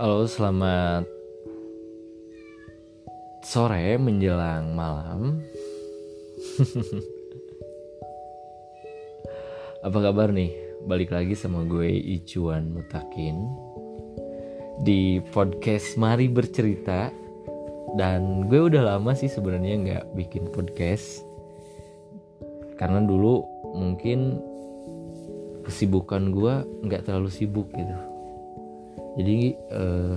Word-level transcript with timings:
Halo, 0.00 0.24
selamat 0.24 1.04
sore 3.44 4.00
menjelang 4.00 4.72
malam. 4.72 5.44
Apa 9.84 9.98
kabar 10.00 10.32
nih? 10.32 10.56
Balik 10.88 11.12
lagi 11.12 11.36
sama 11.36 11.68
gue 11.68 11.92
Icuan 11.92 12.72
Mutakin 12.72 13.44
di 14.88 15.20
podcast 15.36 16.00
Mari 16.00 16.32
Bercerita. 16.32 17.12
Dan 17.92 18.48
gue 18.48 18.72
udah 18.72 18.96
lama 18.96 19.12
sih 19.12 19.28
sebenarnya 19.28 19.84
nggak 19.84 20.04
bikin 20.16 20.48
podcast 20.48 21.28
karena 22.80 23.04
dulu 23.04 23.44
mungkin 23.76 24.40
kesibukan 25.68 26.32
gue 26.32 26.54
nggak 26.88 27.04
terlalu 27.04 27.28
sibuk 27.28 27.68
gitu 27.76 28.09
jadi 29.20 29.52
uh, 29.76 30.16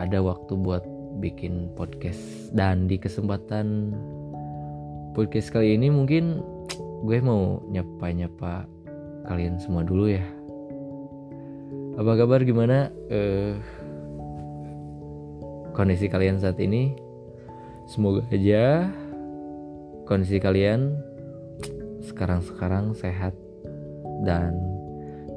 ada 0.00 0.24
waktu 0.24 0.56
buat 0.56 0.80
bikin 1.20 1.68
podcast. 1.76 2.48
Dan 2.56 2.88
di 2.88 2.96
kesempatan 2.96 3.92
podcast 5.12 5.52
kali 5.52 5.76
ini 5.76 5.92
mungkin 5.92 6.40
gue 7.04 7.18
mau 7.20 7.60
nyapa-nyapa 7.68 8.64
kalian 9.28 9.60
semua 9.60 9.84
dulu 9.84 10.08
ya. 10.08 10.24
Apa 12.00 12.16
kabar? 12.16 12.40
Gimana? 12.40 12.88
Uh, 13.12 13.60
kondisi 15.76 16.08
kalian 16.08 16.40
saat 16.40 16.56
ini? 16.56 16.96
Semoga 17.84 18.24
aja 18.32 18.88
kondisi 20.08 20.40
kalian 20.40 20.96
sekarang-sekarang 22.00 22.96
sehat 22.96 23.36
dan 24.24 24.71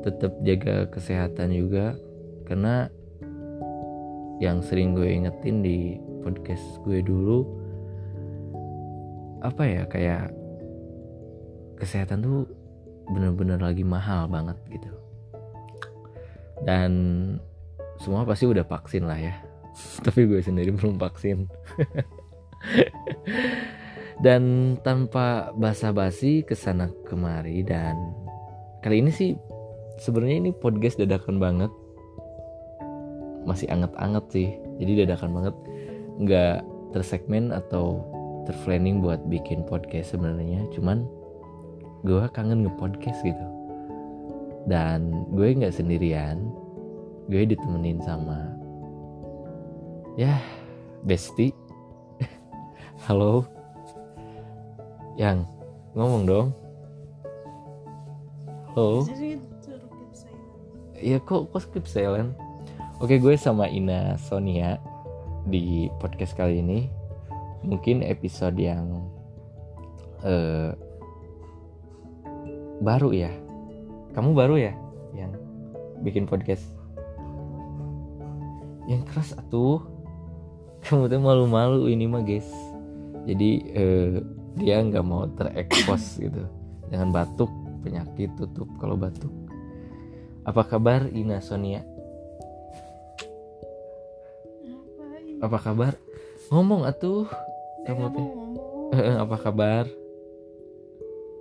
tetap 0.05 0.31
jaga 0.45 0.85
kesehatan 0.93 1.49
juga. 1.51 1.97
Karena 2.45 2.87
yang 4.37 4.61
sering 4.61 4.93
gue 4.93 5.09
ingetin 5.09 5.65
di 5.65 5.97
podcast 6.21 6.63
gue 6.83 6.99
dulu 6.99 7.47
apa 9.45 9.63
ya 9.63 9.83
kayak 9.85 10.33
kesehatan 11.77 12.25
tuh 12.25 12.49
bener-bener 13.13 13.61
lagi 13.61 13.85
mahal 13.85 14.25
banget 14.29 14.57
gitu. 14.69 14.91
Dan 16.65 16.91
semua 18.01 18.25
pasti 18.25 18.49
udah 18.49 18.65
vaksin 18.65 19.05
lah 19.05 19.17
ya. 19.19 19.35
Tapi 20.05 20.25
gue 20.25 20.41
sendiri 20.41 20.73
belum 20.73 20.97
vaksin. 20.97 21.45
Dan 24.25 24.75
tanpa 24.81 25.51
basa-basi 25.53 26.41
ke 26.47 26.55
sana 26.55 26.87
kemari 27.03 27.67
dan 27.67 27.99
kali 28.79 29.03
ini 29.03 29.11
sih 29.11 29.35
sebenarnya 29.99 30.37
ini 30.47 30.51
podcast 30.51 30.99
dadakan 30.99 31.39
banget. 31.39 31.71
Masih 33.45 33.69
anget-anget 33.69 34.25
sih. 34.31 34.49
Jadi 34.81 35.05
dadakan 35.05 35.31
banget. 35.31 35.55
Nggak 36.19 36.57
tersegmen 36.95 37.51
atau 37.51 38.03
terplanning 38.47 38.99
buat 38.99 39.21
bikin 39.29 39.63
podcast 39.67 40.15
sebenarnya. 40.15 40.65
Cuman 40.75 41.05
gue 42.05 42.21
kangen 42.33 42.65
nge-podcast 42.65 43.19
gitu. 43.23 43.45
Dan 44.65 45.29
gue 45.33 45.55
nggak 45.55 45.75
sendirian. 45.75 46.41
Gue 47.29 47.45
ditemenin 47.47 48.01
sama 48.03 48.53
ya 50.15 50.39
bestie. 51.03 51.55
Halo. 53.07 53.45
Yang 55.15 55.47
ngomong 55.95 56.23
dong. 56.27 56.47
Halo 58.75 59.07
Iya 60.95 61.19
kok 61.19 61.51
kok 61.51 61.61
skip 61.63 61.85
silent 61.87 62.35
Oke 63.03 63.19
gue 63.19 63.35
sama 63.35 63.67
Ina 63.67 64.15
Sonia 64.15 64.79
di 65.43 65.91
podcast 65.99 66.31
kali 66.31 66.63
ini. 66.63 66.87
Mungkin 67.67 67.99
episode 68.07 68.55
yang 68.55 69.03
uh, 70.23 70.71
baru 72.79 73.11
ya? 73.11 73.31
Kamu 74.15 74.31
baru 74.31 74.55
ya 74.55 74.73
yang 75.11 75.35
bikin 76.07 76.23
podcast? 76.23 76.63
Yang 78.87 79.11
keras 79.11 79.35
atuh. 79.35 79.83
Kamu 80.87 81.11
tuh 81.11 81.19
malu-malu 81.19 81.91
ini 81.91 82.07
mah 82.07 82.23
guys. 82.23 82.47
Jadi 83.27 83.75
uh, 83.75 84.23
dia 84.55 84.79
nggak 84.79 85.03
mau 85.03 85.27
terekspos 85.35 86.15
gitu. 86.23 86.47
Jangan 86.95 87.11
batuk 87.11 87.51
penyakit 87.83 88.31
tutup. 88.39 88.71
Kalau 88.79 88.95
batuk 88.95 89.44
apa 90.45 90.61
kabar 90.61 91.09
Ina 91.09 91.41
Sonia? 91.41 91.81
Apa 95.41 95.57
kabar? 95.57 95.97
Ngomong 96.53 96.85
atuh. 96.85 97.25
Kamu 97.89 98.05
teh. 98.13 98.29
apa 99.25 99.35
kabar? 99.41 99.89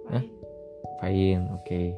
Hah? 0.08 0.24
Fine, 1.04 1.52
oke. 1.52 1.68
Okay. 1.68 1.92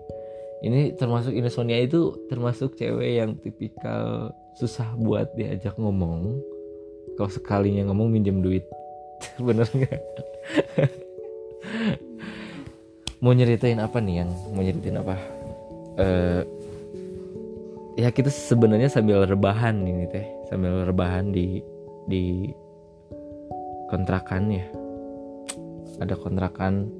Ini 0.66 0.98
termasuk 0.98 1.30
Ina 1.30 1.46
Sonia 1.46 1.78
itu 1.78 2.26
termasuk 2.26 2.74
cewek 2.74 3.22
yang 3.22 3.38
tipikal 3.38 4.34
susah 4.58 4.90
buat 4.98 5.30
diajak 5.38 5.78
ngomong. 5.78 6.42
Kalau 7.14 7.30
sekalinya 7.30 7.86
ngomong 7.86 8.10
minjem 8.10 8.42
duit. 8.42 8.66
Bener 9.46 9.70
nggak? 9.70 10.02
mau 13.22 13.32
nyeritain 13.32 13.78
apa 13.78 14.02
nih 14.02 14.26
yang 14.26 14.30
mau 14.50 14.62
nyeritain 14.66 14.98
apa? 14.98 15.14
Uh, 15.96 16.55
ya 17.96 18.12
kita 18.12 18.28
sebenarnya 18.28 18.92
sambil 18.92 19.24
rebahan 19.24 19.80
ini 19.88 20.04
teh 20.12 20.26
sambil 20.52 20.84
rebahan 20.84 21.32
di 21.32 21.64
di 22.06 22.52
kontrakan 23.88 24.52
ya. 24.52 24.66
Ada 25.96 26.14
kontrakan 26.20 26.92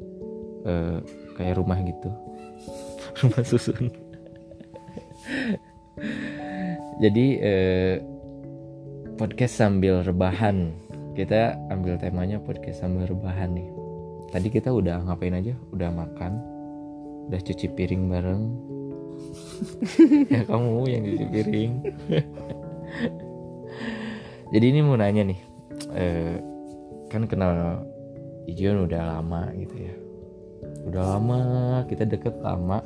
eh, 0.65 0.99
kayak 1.37 1.61
rumah 1.61 1.79
gitu. 1.85 2.09
Rumah 3.21 3.45
susun. 3.45 3.93
Jadi 7.01 7.27
eh, 7.41 7.97
podcast 9.21 9.61
sambil 9.61 10.01
rebahan. 10.01 10.73
Kita 11.17 11.57
ambil 11.73 11.97
temanya 11.97 12.37
podcast 12.41 12.85
sambil 12.85 13.09
rebahan 13.09 13.57
nih. 13.57 13.69
Tadi 14.33 14.49
kita 14.53 14.69
udah 14.69 15.01
ngapain 15.05 15.33
aja? 15.33 15.57
Udah 15.73 15.89
makan 15.89 16.57
udah 17.27 17.41
cuci 17.43 17.67
piring 17.75 18.07
bareng 18.07 18.43
ya 20.35 20.43
kamu 20.47 20.85
yang 20.89 21.03
cuci 21.05 21.27
piring 21.33 21.73
jadi 24.53 24.65
ini 24.71 24.81
mau 24.85 24.97
nanya 24.99 25.23
nih 25.33 25.41
eh, 25.97 26.37
kan 27.11 27.25
kenal 27.31 27.83
Ijon 28.47 28.87
udah 28.87 29.19
lama 29.19 29.51
gitu 29.59 29.75
ya. 29.75 29.95
Udah 30.87 31.19
lama 31.19 31.41
kita 31.91 32.07
deket 32.07 32.39
lama. 32.39 32.79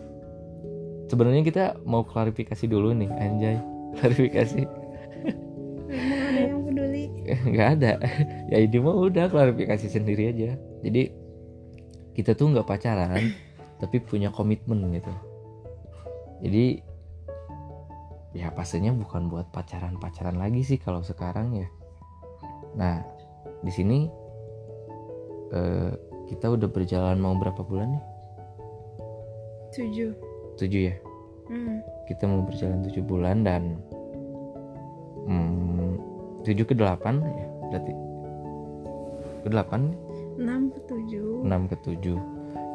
Sebenarnya 1.12 1.44
kita 1.44 1.64
mau 1.84 2.00
klarifikasi 2.00 2.64
dulu 2.64 2.96
nih 2.96 3.10
anjay. 3.12 3.56
Klarifikasi. 4.00 4.60
Ada 5.90 6.40
yang 6.40 6.64
peduli? 6.64 7.12
Nggak 7.28 7.68
ada. 7.76 7.92
Ya 8.48 8.56
ini 8.64 8.78
mah 8.80 8.96
udah 8.96 9.28
klarifikasi 9.28 9.84
sendiri 9.84 10.32
aja. 10.32 10.56
Jadi 10.80 11.12
kita 12.16 12.32
tuh 12.32 12.56
nggak 12.56 12.64
pacaran 12.66 13.36
tapi 13.80 13.96
punya 14.00 14.28
komitmen 14.28 14.92
gitu 14.92 15.12
jadi 16.40 16.80
ya 18.30 18.48
pastinya 18.54 18.94
bukan 18.94 19.26
buat 19.26 19.50
pacaran-pacaran 19.50 20.38
lagi 20.38 20.62
sih 20.62 20.78
kalau 20.80 21.04
sekarang 21.04 21.52
ya. 21.60 21.68
Nah 22.78 23.02
di 23.60 23.72
sini 23.72 24.08
eh, 25.52 25.92
kita 26.30 26.48
udah 26.48 26.68
berjalan 26.70 27.18
mau 27.20 27.36
berapa 27.36 27.60
bulan 27.60 27.98
nih? 27.98 28.04
Tujuh. 29.74 30.12
Tujuh 30.58 30.82
ya? 30.92 30.96
Hmm. 31.50 31.82
kita 32.06 32.30
mau 32.30 32.46
berjalan 32.46 32.78
tujuh 32.86 33.02
bulan 33.02 33.42
dan 33.42 33.74
hmm, 35.26 35.98
tujuh 36.46 36.62
ke 36.62 36.78
delapan 36.78 37.18
ya 37.26 37.46
berarti. 37.74 37.92
Ke 39.42 39.48
delapan 39.50 39.80
enam 40.38 40.70
ke 40.70 40.78
tujuh. 40.86 41.42
Enam 41.42 41.66
ke 41.66 41.74
tujuh. 41.82 42.18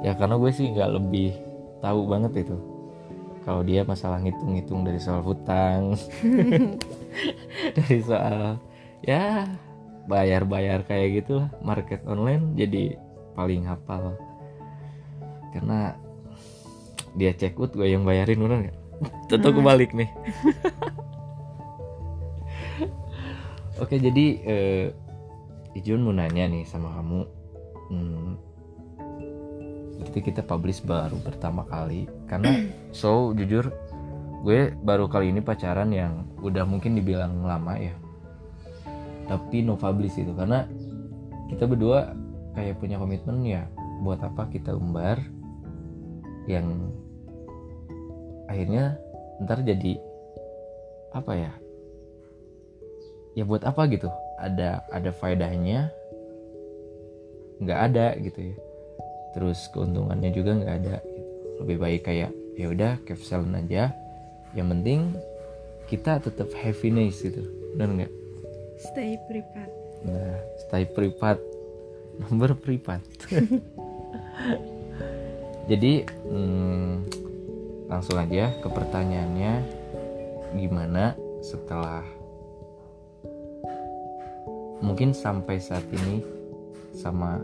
Ya 0.03 0.11
karena 0.11 0.35
gue 0.35 0.51
sih 0.51 0.75
nggak 0.75 0.91
lebih 0.91 1.39
tahu 1.79 2.03
banget 2.03 2.43
itu 2.43 2.74
kalau 3.45 3.61
dia 3.61 3.85
masalah 3.85 4.17
ngitung-ngitung 4.19 4.81
dari 4.81 4.97
soal 4.97 5.21
hutang 5.21 5.93
dari 7.77 7.97
soal 8.01 8.57
ya 9.05 9.45
bayar-bayar 10.09 10.81
kayak 10.85 11.23
gitu 11.23 11.45
lah 11.45 11.49
market 11.61 12.01
online 12.09 12.57
jadi 12.57 12.97
paling 13.37 13.65
hafal. 13.65 14.17
Karena 15.53 15.93
dia 17.15 17.31
check 17.31 17.55
out 17.57 17.71
gue 17.71 17.85
yang 17.87 18.03
bayarin 18.03 18.41
bener 18.41 18.57
nggak? 18.69 18.77
Tentu 19.29 19.49
Hmm. 19.53 19.57
kebalik 19.61 19.91
nih. 19.93 20.09
Oke 23.83 23.99
jadi 23.99 24.25
eh, 24.41 24.85
Ijun 25.75 26.07
mau 26.07 26.15
nanya 26.15 26.47
nih 26.47 26.63
sama 26.63 26.87
kamu 26.95 27.27
hmm, 27.91 28.31
berarti 30.15 30.31
kita 30.31 30.47
publish 30.47 30.79
baru 30.79 31.19
pertama 31.19 31.67
kali. 31.67 32.07
Karena 32.31 32.55
so 32.95 33.35
jujur 33.35 33.67
gue 34.47 34.71
baru 34.79 35.11
kali 35.11 35.35
ini 35.35 35.43
pacaran 35.43 35.91
yang 35.91 36.23
udah 36.39 36.63
mungkin 36.63 36.95
dibilang 36.95 37.43
lama 37.43 37.75
ya. 37.75 37.91
Tapi 39.27 39.59
no 39.59 39.75
publish 39.75 40.15
itu. 40.15 40.31
Karena 40.31 40.63
kita 41.51 41.67
berdua 41.67 42.15
kayak 42.55 42.79
punya 42.79 42.95
komitmen 42.95 43.43
ya 43.43 43.67
buat 44.07 44.23
apa 44.23 44.47
kita 44.55 44.71
umbar 44.71 45.19
yang 46.47 46.95
akhirnya 48.47 48.95
ntar 49.43 49.67
jadi 49.67 49.99
apa 51.11 51.31
ya? 51.35 51.51
Ya 53.35 53.43
buat 53.43 53.67
apa 53.67 53.83
gitu? 53.91 54.07
Ada 54.39 54.79
ada 54.95 55.11
faedahnya? 55.11 55.91
Nggak 57.59 57.79
ada 57.91 58.07
gitu 58.23 58.55
ya 58.55 58.74
terus 59.35 59.67
keuntungannya 59.75 60.31
juga 60.31 60.55
nggak 60.55 60.75
ada 60.81 60.97
gitu. 61.03 61.21
lebih 61.61 61.77
baik 61.83 62.01
kayak 62.07 62.31
ya 62.55 62.71
udah 62.71 62.95
capsule 63.03 63.51
aja. 63.51 63.91
Yang 64.55 64.67
penting 64.71 64.99
kita 65.91 66.23
tetap 66.23 66.47
happiness 66.55 67.19
gitu. 67.19 67.43
Benar 67.75 67.91
nggak? 67.91 68.13
Stay 68.79 69.19
privat. 69.27 69.69
nah 70.05 70.37
stay 70.61 70.85
privat 70.85 71.41
nomor 72.21 72.53
privat 72.53 73.01
jadi 75.71 76.05
hmm, 76.05 77.09
langsung 77.89 78.21
aja 78.21 78.53
ke 78.61 78.67
pertanyaannya. 78.69 79.83
Gimana 80.55 81.19
setelah 81.43 82.05
mungkin 84.79 85.11
sampai 85.11 85.59
saat 85.59 85.83
ini 85.91 86.23
sama 86.95 87.43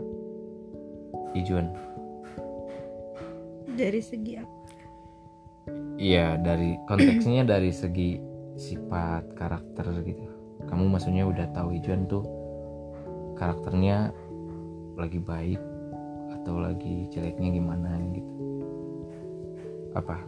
Ijuan 1.32 1.72
Dari 3.72 4.00
segi 4.04 4.36
apa? 4.36 4.62
Iya 5.96 6.36
dari 6.40 6.76
konteksnya 6.90 7.46
dari 7.52 7.70
segi 7.70 8.18
sifat 8.58 9.32
karakter 9.38 9.86
gitu. 10.04 10.26
Kamu 10.68 10.90
maksudnya 10.92 11.26
udah 11.26 11.46
tahu 11.54 11.74
Ijuan 11.78 12.06
tuh 12.06 12.24
karakternya 13.38 14.12
lagi 14.98 15.18
baik 15.18 15.60
atau 16.40 16.58
lagi 16.58 17.08
jeleknya 17.10 17.48
gimana 17.54 17.96
gitu. 18.12 18.32
Apa? 19.94 20.18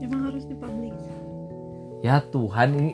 Emang 0.00 0.32
harus 0.32 0.44
dipublish. 0.48 0.96
Ya 2.00 2.24
Tuhan 2.32 2.72
ini 2.76 2.92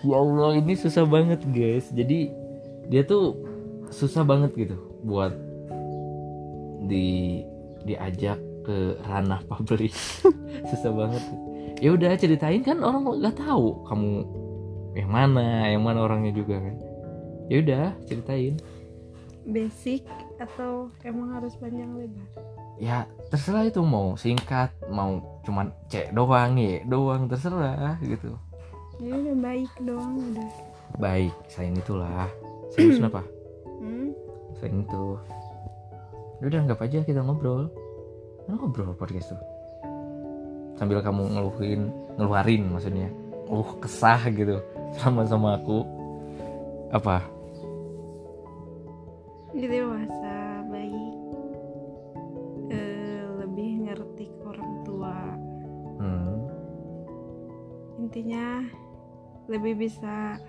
ya 0.00 0.16
Allah 0.16 0.56
ini 0.56 0.72
susah 0.72 1.04
banget 1.04 1.44
guys. 1.52 1.92
Jadi 1.92 2.32
dia 2.88 3.04
tuh 3.04 3.36
susah 3.92 4.24
banget 4.24 4.56
gitu 4.56 4.76
buat 5.04 5.32
di 6.90 7.40
diajak 7.86 8.36
ke 8.66 8.98
ranah 9.06 9.40
publik. 9.46 9.94
susah 10.70 10.92
banget. 10.92 11.22
Ya 11.80 11.96
udah 11.96 12.12
ceritain 12.18 12.60
kan 12.60 12.82
orang 12.82 13.06
nggak 13.06 13.40
tahu 13.40 13.86
kamu 13.88 14.10
yang 14.98 15.10
mana, 15.10 15.70
yang 15.70 15.82
mana 15.86 16.04
orangnya 16.04 16.34
juga 16.34 16.58
kan. 16.60 16.76
Ya 17.48 17.56
udah 17.62 17.86
ceritain. 18.04 18.58
Basic 19.46 20.04
atau 20.36 20.92
emang 21.06 21.40
harus 21.40 21.56
panjang 21.56 21.96
lebar? 21.96 22.28
Ya 22.80 23.08
terserah 23.32 23.68
itu 23.68 23.80
mau 23.80 24.16
singkat, 24.16 24.72
mau 24.92 25.40
cuman 25.44 25.72
cek 25.88 26.12
doang 26.12 26.60
ya, 26.60 26.84
doang 26.84 27.28
terserah 27.28 27.96
gitu. 28.04 28.36
Ya 29.00 29.16
udah 29.16 29.36
baik 29.40 29.72
doang 29.80 30.20
udah. 30.20 30.50
Baik, 31.00 31.32
selain 31.48 31.78
itulah. 31.78 32.28
Serius 32.74 33.00
kenapa? 33.00 33.24
Hmm? 33.80 34.12
Selain 34.58 34.84
itu. 34.84 35.04
Ya 36.40 36.48
Udah 36.48 36.64
anggap 36.64 36.80
aja 36.80 37.04
kita 37.04 37.20
ngobrol. 37.20 37.68
Ngobrol 38.48 38.96
podcast 38.96 39.36
tuh. 39.36 39.40
Sambil 40.80 41.04
kamu 41.04 41.36
ngeluhin, 41.36 41.92
ngeluarin 42.16 42.64
maksudnya. 42.72 43.12
Oh, 43.44 43.76
kesah 43.76 44.24
gitu 44.32 44.64
sama 44.96 45.28
sama 45.28 45.60
aku. 45.60 45.84
Apa? 46.96 47.20
Dia 49.52 49.68
dewasa, 49.68 50.64
baik. 50.72 51.14
Eh, 52.72 53.24
lebih 53.44 53.70
ngerti 53.84 54.32
ke 54.32 54.40
orang 54.48 54.72
tua. 54.88 55.16
Hmm. 56.00 56.48
Intinya 58.00 58.64
lebih 59.44 59.76
bisa 59.76 60.40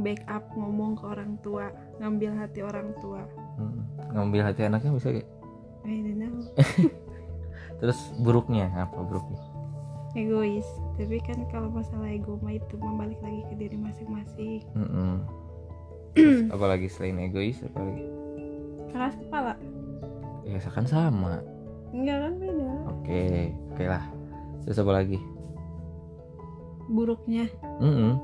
backup 0.00 0.48
ngomong 0.56 0.96
ke 0.96 1.04
orang 1.04 1.36
tua, 1.44 1.68
ngambil 2.00 2.40
hati 2.40 2.64
orang 2.64 2.96
tua. 3.04 3.20
hmm. 3.60 3.87
Ngambil 4.12 4.40
hati 4.44 4.64
anaknya 4.64 4.90
bisa 4.94 5.08
gak? 5.12 5.28
I 5.84 6.04
don't 6.04 6.18
know. 6.20 6.34
Terus 7.80 7.98
buruknya 8.20 8.68
apa 8.74 8.98
buruknya? 9.04 9.40
Egois. 10.16 10.66
Tapi 10.98 11.20
kan 11.22 11.38
kalau 11.52 11.70
masalah 11.70 12.10
ego 12.10 12.40
mah 12.42 12.56
itu 12.56 12.74
membalik 12.80 13.20
lagi 13.22 13.42
ke 13.46 13.54
diri 13.54 13.76
masing-masing. 13.78 14.64
Mm-mm. 14.74 15.22
Terus 16.16 16.50
apalagi 16.50 16.88
selain 16.90 17.22
egois 17.22 17.62
apalagi? 17.62 18.04
Keras 18.90 19.14
kepala? 19.14 19.54
Ya 20.48 20.58
kan 20.64 20.88
sama. 20.88 21.44
Enggak 21.92 22.18
kan 22.24 22.32
beda. 22.40 22.72
Oke, 22.90 23.22
oke 23.72 23.84
lah. 23.86 24.04
Terus 24.64 24.80
apa 24.80 24.92
lagi? 24.92 25.18
Buruknya 26.88 27.52
Mm-mm. 27.84 28.16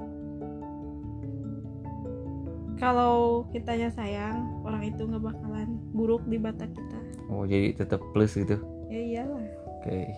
Kalau 2.76 3.46
kitanya 3.50 3.88
sayang 3.90 4.44
orang 4.66 4.82
itu 4.84 5.02
nggak 5.06 5.22
bakalan 5.22 5.68
buruk 5.94 6.22
di 6.26 6.36
mata 6.38 6.66
kita 6.66 6.98
Oh 7.32 7.48
jadi 7.48 7.72
tetap 7.72 8.04
plus 8.12 8.36
gitu. 8.36 8.60
ya 8.92 9.00
iyalah 9.00 9.40
Oke. 9.80 10.12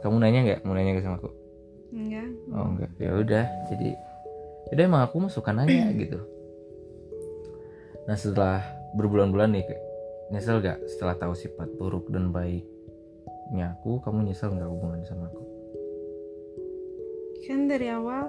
Kamu 0.00 0.20
nanya 0.20 0.40
nggak? 0.44 0.60
Mau 0.64 0.72
nanya 0.76 0.96
ke 0.96 1.04
sama 1.04 1.16
aku? 1.20 1.32
enggak 1.92 2.28
Oh 2.52 2.64
enggak. 2.68 2.90
Ya 3.00 3.10
udah. 3.16 3.44
Jadi, 3.72 3.96
udah 4.72 4.82
emang 4.84 5.02
aku 5.04 5.16
mah 5.24 5.32
suka 5.32 5.52
nanya 5.56 5.88
gitu. 6.00 6.20
Nah 8.04 8.16
setelah 8.16 8.60
berbulan-bulan 8.96 9.52
nih, 9.52 9.64
kayak, 9.68 9.82
nyesel 10.32 10.60
gak 10.60 10.80
setelah 10.88 11.16
tahu 11.16 11.32
sifat 11.36 11.68
buruk 11.76 12.08
dan 12.12 12.28
baiknya 12.32 13.76
aku, 13.76 14.00
kamu 14.04 14.28
nyesel 14.32 14.52
nggak 14.52 14.68
hubungan 14.68 15.04
sama 15.04 15.28
aku? 15.32 15.44
kan 17.48 17.64
dari 17.64 17.88
awal 17.88 18.28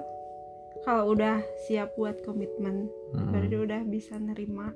kalau 0.80 1.12
udah 1.12 1.38
siap 1.64 1.92
buat 1.94 2.20
komitmen 2.22 2.88
Mm-mm. 3.12 3.30
berarti 3.30 3.56
udah 3.58 3.80
bisa 3.84 4.16
nerima 4.16 4.72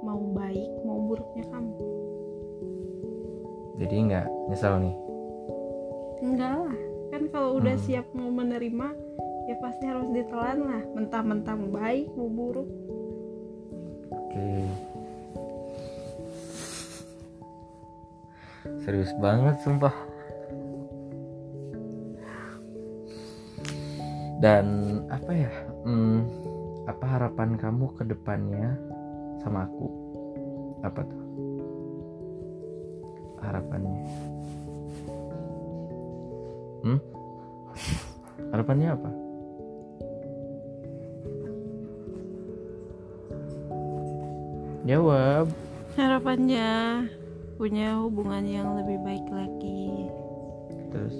mau 0.00 0.20
baik 0.32 0.70
mau 0.82 1.00
buruknya 1.02 1.44
kamu 1.48 1.74
Jadi 3.76 3.94
nggak 4.08 4.26
nyesel 4.48 4.74
nih. 4.80 4.96
enggak 6.18 6.54
lah 6.56 6.76
kan 7.06 7.22
kalau 7.28 7.50
udah 7.56 7.76
Hmm. 7.76 7.84
siap 7.84 8.06
mau 8.10 8.30
menerima 8.30 8.88
ya 9.46 9.56
pasti 9.58 9.84
harus 9.84 10.08
ditelan 10.10 10.58
lah 10.60 10.82
mentah-mentah 10.92 11.54
mau 11.54 11.70
baik 11.70 12.08
mau 12.12 12.26
buruk 12.26 12.68
Oke. 14.06 14.68
Serius 18.78 19.10
banget 19.16 19.56
sumpah. 19.60 19.94
Dan 24.36 24.95
apa 25.06 25.30
ya? 25.30 25.52
hmm, 25.86 26.18
apa 26.86 27.04
harapan 27.06 27.54
kamu 27.54 27.86
ke 27.94 28.02
depannya 28.06 28.74
sama 29.42 29.66
aku? 29.66 29.86
Apa 30.82 31.00
tuh? 31.02 31.22
Harapannya. 33.42 34.02
Hmm? 36.82 37.00
Harapannya 38.50 38.88
apa? 38.94 39.10
Jawab. 44.86 45.50
harapannya 45.98 46.70
punya 47.58 47.98
hubungan 47.98 48.44
yang 48.46 48.76
lebih 48.76 49.00
baik 49.02 49.26
lagi 49.32 50.06
Terus 50.92 51.16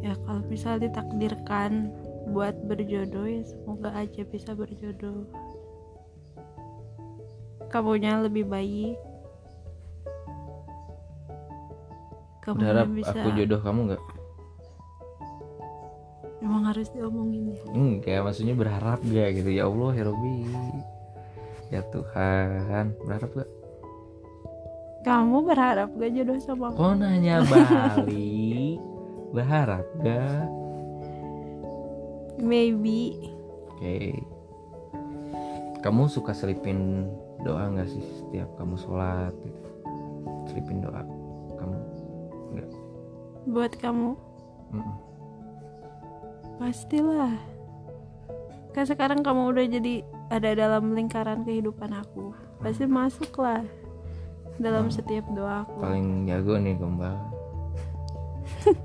ya 0.00 0.16
kalau 0.24 0.40
misal 0.48 0.80
ditakdirkan 0.80 1.92
buat 2.30 2.54
berjodoh 2.66 3.26
ya 3.26 3.42
semoga 3.42 3.90
aja 3.94 4.22
bisa 4.26 4.54
berjodoh. 4.54 5.26
Kamunya 7.70 8.18
lebih 8.22 8.46
baik. 8.46 8.98
Kamunya 12.42 12.62
berharap 12.62 12.86
bisa 12.94 13.14
aku 13.14 13.28
jodoh 13.36 13.60
kamu 13.62 13.80
nggak? 13.94 14.02
emang 16.40 16.64
harus 16.66 16.88
diomongin 16.96 17.52
ya? 17.52 17.60
Enggak, 17.76 18.24
maksudnya 18.24 18.56
berharap 18.56 18.98
gak 19.06 19.28
gitu? 19.36 19.50
Ya 19.52 19.68
Allah 19.68 19.92
ya 19.92 20.02
Robi 20.08 20.34
ya 21.70 21.80
Tuhan 21.94 22.98
berharap 23.06 23.30
gak? 23.30 23.50
kamu 25.00 25.36
berharap 25.48 25.88
gak 25.96 26.10
jodoh 26.12 26.38
sama 26.44 26.68
aku? 26.68 26.76
Kok 26.76 26.94
nanya 27.00 27.40
balik? 27.48 28.78
Berharap 29.32 29.86
gak? 30.04 30.59
Maybe. 32.40 33.30
Oke. 33.70 34.20
Kamu 35.80 36.04
suka 36.06 36.32
selipin 36.32 37.08
doa 37.40 37.68
nggak 37.68 37.88
sih 37.88 38.04
setiap 38.18 38.52
kamu 38.56 38.76
sholat? 38.76 39.32
Gitu? 39.38 39.60
selipin 40.46 40.82
doa 40.82 41.00
kamu 41.56 41.76
nggak? 42.52 42.70
Buat 43.46 43.72
kamu? 43.78 44.10
Mm-mm. 44.70 44.96
pastilah. 46.58 47.34
Kan 48.70 48.84
sekarang 48.84 49.24
kamu 49.24 49.48
udah 49.48 49.64
jadi 49.66 49.94
ada 50.28 50.52
dalam 50.52 50.92
lingkaran 50.92 51.42
kehidupan 51.42 51.90
aku. 51.90 52.36
Pasti 52.60 52.84
masuk 52.84 53.32
lah 53.40 53.64
dalam 54.60 54.86
Hmm. 54.86 54.92
setiap 54.92 55.24
doa 55.32 55.64
aku. 55.64 55.80
Paling 55.80 56.28
jago 56.28 56.54
nih 56.54 56.76
gombal. 56.76 57.16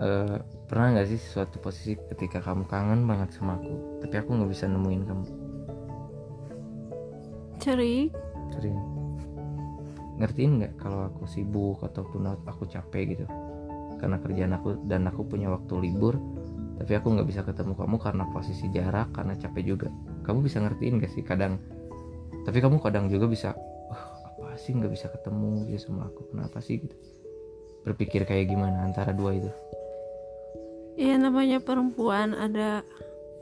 Eh, 0.00 0.38
pernah 0.70 0.94
nggak 0.94 1.10
sih 1.10 1.18
suatu 1.18 1.58
posisi 1.58 1.98
ketika 2.14 2.38
kamu 2.38 2.62
kangen 2.70 3.02
banget 3.02 3.34
sama 3.34 3.58
aku 3.58 3.98
tapi 4.06 4.14
aku 4.22 4.38
nggak 4.38 4.50
bisa 4.54 4.70
nemuin 4.70 5.02
kamu? 5.02 5.26
Cerik. 7.58 8.14
Sering 8.54 8.78
ngertiin 10.22 10.62
nggak 10.62 10.72
kalau 10.78 11.10
aku 11.10 11.26
sibuk 11.26 11.82
ataupun 11.82 12.22
aku 12.46 12.70
capek 12.70 13.18
gitu? 13.18 13.26
Karena 13.98 14.22
kerjaan 14.22 14.54
aku 14.54 14.78
dan 14.86 15.10
aku 15.10 15.26
punya 15.26 15.50
waktu 15.50 15.74
libur 15.74 16.14
tapi 16.78 16.94
aku 16.94 17.18
nggak 17.18 17.26
bisa 17.26 17.42
ketemu 17.42 17.74
kamu 17.74 17.96
karena 17.98 18.24
posisi 18.30 18.70
jarak 18.70 19.10
karena 19.10 19.34
capek 19.34 19.74
juga. 19.74 19.90
Kamu 20.22 20.38
bisa 20.38 20.62
ngertiin 20.62 21.02
gak 21.02 21.10
sih 21.10 21.26
kadang? 21.26 21.58
Tapi 22.46 22.62
kamu 22.62 22.78
kadang 22.78 23.10
juga 23.10 23.26
bisa 23.26 23.58
"Wah, 23.90 24.22
apa 24.22 24.54
sih 24.54 24.70
nggak 24.78 24.94
bisa 24.94 25.10
ketemu 25.10 25.66
gitu 25.66 25.90
sama 25.90 26.06
aku? 26.06 26.30
Kenapa 26.30 26.62
sih? 26.62 26.78
gitu. 26.78 26.94
Berpikir 27.82 28.22
kayak 28.22 28.54
gimana 28.54 28.86
antara 28.86 29.10
dua 29.10 29.34
itu 29.34 29.50
ya 31.00 31.16
namanya 31.16 31.64
perempuan 31.64 32.36
ada 32.36 32.84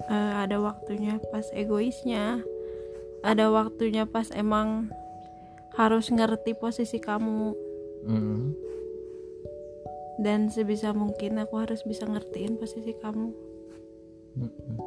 eh, 0.06 0.32
ada 0.46 0.62
waktunya 0.62 1.18
pas 1.34 1.50
egoisnya 1.50 2.38
ada 3.26 3.50
waktunya 3.50 4.06
pas 4.06 4.30
emang 4.30 4.94
harus 5.74 6.06
ngerti 6.14 6.54
posisi 6.54 7.02
kamu 7.02 7.66
Mm. 7.98 8.54
dan 10.22 10.46
sebisa 10.54 10.94
mungkin 10.94 11.42
aku 11.42 11.58
harus 11.58 11.82
bisa 11.82 12.06
ngertiin 12.06 12.54
posisi 12.54 12.94
kamu 12.94 13.34
Mm-mm. 14.38 14.78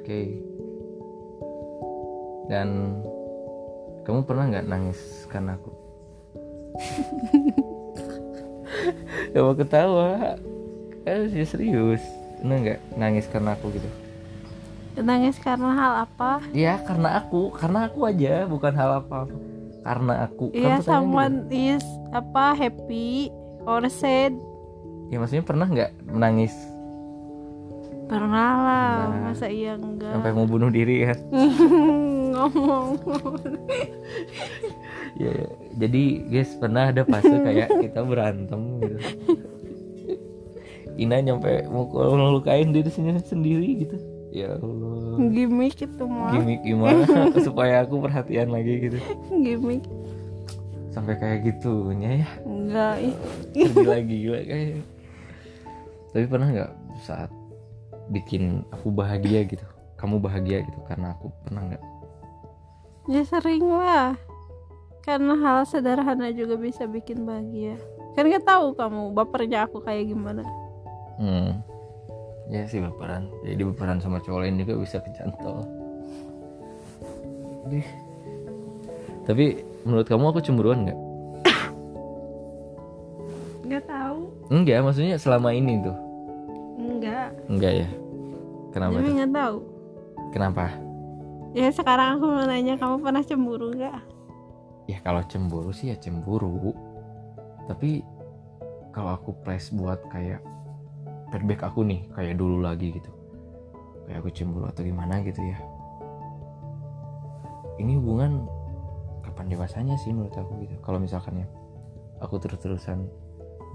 Oke. 0.00 0.40
Dan 2.48 2.96
kamu 4.08 4.24
pernah 4.24 4.48
nggak 4.48 4.64
nangis 4.64 5.28
karena 5.28 5.60
aku? 5.60 5.68
Gak 9.32 9.42
mau 9.42 9.54
ketawa. 9.54 10.36
Kan 11.02 11.28
sih 11.28 11.44
serius. 11.44 12.02
Pernah 12.38 12.56
nggak 12.60 12.78
nangis 12.94 13.26
karena 13.26 13.52
aku 13.52 13.72
gitu? 13.72 13.88
nangis 14.98 15.38
karena 15.38 15.70
hal 15.70 16.10
apa 16.10 16.42
Iya 16.50 16.82
karena 16.82 17.22
aku, 17.22 17.54
karena 17.54 17.86
aku 17.86 18.02
aja, 18.02 18.42
bukan 18.44 18.74
hal 18.74 18.98
apa. 18.98 19.30
Karena 19.82 20.26
aku. 20.26 20.50
Iya 20.50 20.82
gitu. 20.82 20.90
someone 20.90 21.46
is 21.48 21.86
apa 22.10 22.50
happy 22.52 23.30
or 23.62 23.86
sad 23.86 24.34
Ya 25.06 25.16
maksudnya 25.16 25.40
pernah 25.40 25.64
nggak 25.64 25.90
menangis 26.04 26.50
pernah 28.08 28.50
lah 28.56 28.88
Pernah. 29.04 29.20
masa 29.22 29.46
iya 29.46 29.76
enggak 29.76 30.12
sampai 30.16 30.32
mau 30.32 30.48
bunuh 30.48 30.72
diri 30.72 31.04
kan? 31.04 31.18
ngomong 32.32 32.96
ya, 35.16 35.30
ya. 35.32 35.48
jadi 35.78 36.02
guys 36.28 36.52
pernah 36.60 36.92
ada 36.92 37.02
fase 37.08 37.32
kayak 37.32 37.68
kita 37.80 38.00
berantem 38.04 38.60
gitu. 38.82 38.98
Ina 40.98 41.22
nyampe 41.22 41.64
mau 41.70 41.86
ngelukain 41.88 42.74
diri 42.74 42.90
sendiri 42.90 43.22
sendiri 43.22 43.68
gitu. 43.86 43.96
Ya 44.34 44.58
Allah. 44.58 45.16
Gimmick 45.30 45.78
itu 45.80 46.04
mah. 46.04 46.34
Gimmick 46.34 46.60
gimana? 46.66 47.06
Supaya 47.46 47.86
aku 47.86 48.02
perhatian 48.02 48.52
lagi 48.52 48.90
gitu. 48.90 48.98
Gimmick 49.30 49.86
sampai 50.98 51.14
kayak 51.14 51.38
gitunya 51.46 52.26
ya. 52.26 52.28
Enggak 52.42 52.96
ih. 52.98 53.14
gila 53.54 53.96
gila 54.02 54.40
kayak. 54.42 54.82
Tapi 56.10 56.24
pernah 56.26 56.48
nggak 56.50 56.72
saat 57.06 57.30
bikin 58.10 58.66
aku 58.74 58.90
bahagia 58.90 59.46
gitu? 59.46 59.62
Kamu 59.94 60.18
bahagia 60.18 60.66
gitu 60.66 60.78
karena 60.90 61.14
aku 61.14 61.30
pernah 61.46 61.62
nggak? 61.70 61.84
Ya 63.08 63.22
sering 63.24 63.64
lah 63.64 64.18
karena 65.08 65.32
hal 65.40 65.64
sederhana 65.64 66.28
juga 66.36 66.60
bisa 66.60 66.84
bikin 66.84 67.24
bahagia. 67.24 67.80
Kan 68.12 68.28
gak 68.28 68.44
tahu 68.44 68.76
kamu 68.76 69.16
bapernya 69.16 69.64
aku 69.64 69.80
kayak 69.80 70.12
gimana. 70.12 70.44
Hmm. 71.16 71.64
Ya 72.52 72.68
sih 72.68 72.84
baperan. 72.84 73.32
Jadi 73.40 73.64
baperan 73.64 74.04
sama 74.04 74.20
cowok 74.20 74.44
lain 74.44 74.60
juga 74.60 74.76
bisa 74.76 75.00
kecantol 75.00 75.64
Dih. 77.68 77.84
tapi 79.28 79.60
menurut 79.84 80.08
kamu 80.08 80.32
aku 80.32 80.40
cemburuan 80.40 80.88
nggak? 80.88 81.00
Nggak 83.68 83.84
tahu. 83.84 84.32
Enggak 84.48 84.80
maksudnya 84.80 85.20
selama 85.20 85.52
ini 85.52 85.84
tuh? 85.84 85.96
Enggak 86.80 87.36
enggak 87.52 87.72
ya? 87.84 87.88
Kenapa 88.72 88.96
tapi 88.96 89.10
nggak 89.20 89.32
tahu. 89.36 89.56
Kenapa? 90.32 90.64
Ya 91.52 91.68
sekarang 91.68 92.16
aku 92.16 92.24
mau 92.24 92.48
nanya 92.48 92.80
kamu 92.80 93.04
pernah 93.04 93.20
cemburu 93.20 93.68
nggak 93.76 94.17
ya 94.88 94.98
kalau 95.04 95.20
cemburu 95.28 95.70
sih 95.70 95.92
ya 95.92 95.96
cemburu. 96.00 96.72
Tapi 97.68 98.00
kalau 98.90 99.14
aku 99.20 99.36
press 99.44 99.68
buat 99.68 100.00
kayak 100.08 100.40
feedback 101.28 101.60
aku 101.68 101.84
nih 101.84 102.08
kayak 102.16 102.40
dulu 102.40 102.64
lagi 102.64 102.96
gitu. 102.96 103.12
Kayak 104.08 104.24
aku 104.24 104.30
cemburu 104.32 104.64
atau 104.64 104.80
gimana 104.80 105.20
gitu 105.20 105.44
ya. 105.44 105.60
Ini 107.78 108.00
hubungan 108.00 108.48
kapan 109.22 109.52
dewasanya 109.52 109.94
sih 110.00 110.10
menurut 110.10 110.34
aku 110.34 110.64
gitu. 110.64 110.80
Kalau 110.80 110.96
misalkan 110.96 111.44
ya 111.44 111.46
aku 112.24 112.40
terus-terusan 112.40 113.04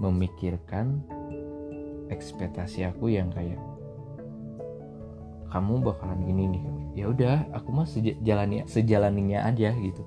memikirkan 0.02 0.98
ekspektasi 2.10 2.90
aku 2.90 3.14
yang 3.14 3.30
kayak 3.30 3.62
kamu 5.54 5.78
bakalan 5.78 6.18
gini 6.26 6.58
nih. 6.58 6.64
Ya 6.98 7.04
udah 7.06 7.46
aku 7.54 7.70
mah 7.70 7.86
sejalani 7.86 8.66
sejalaninya 8.66 9.46
aja 9.46 9.70
gitu 9.78 10.02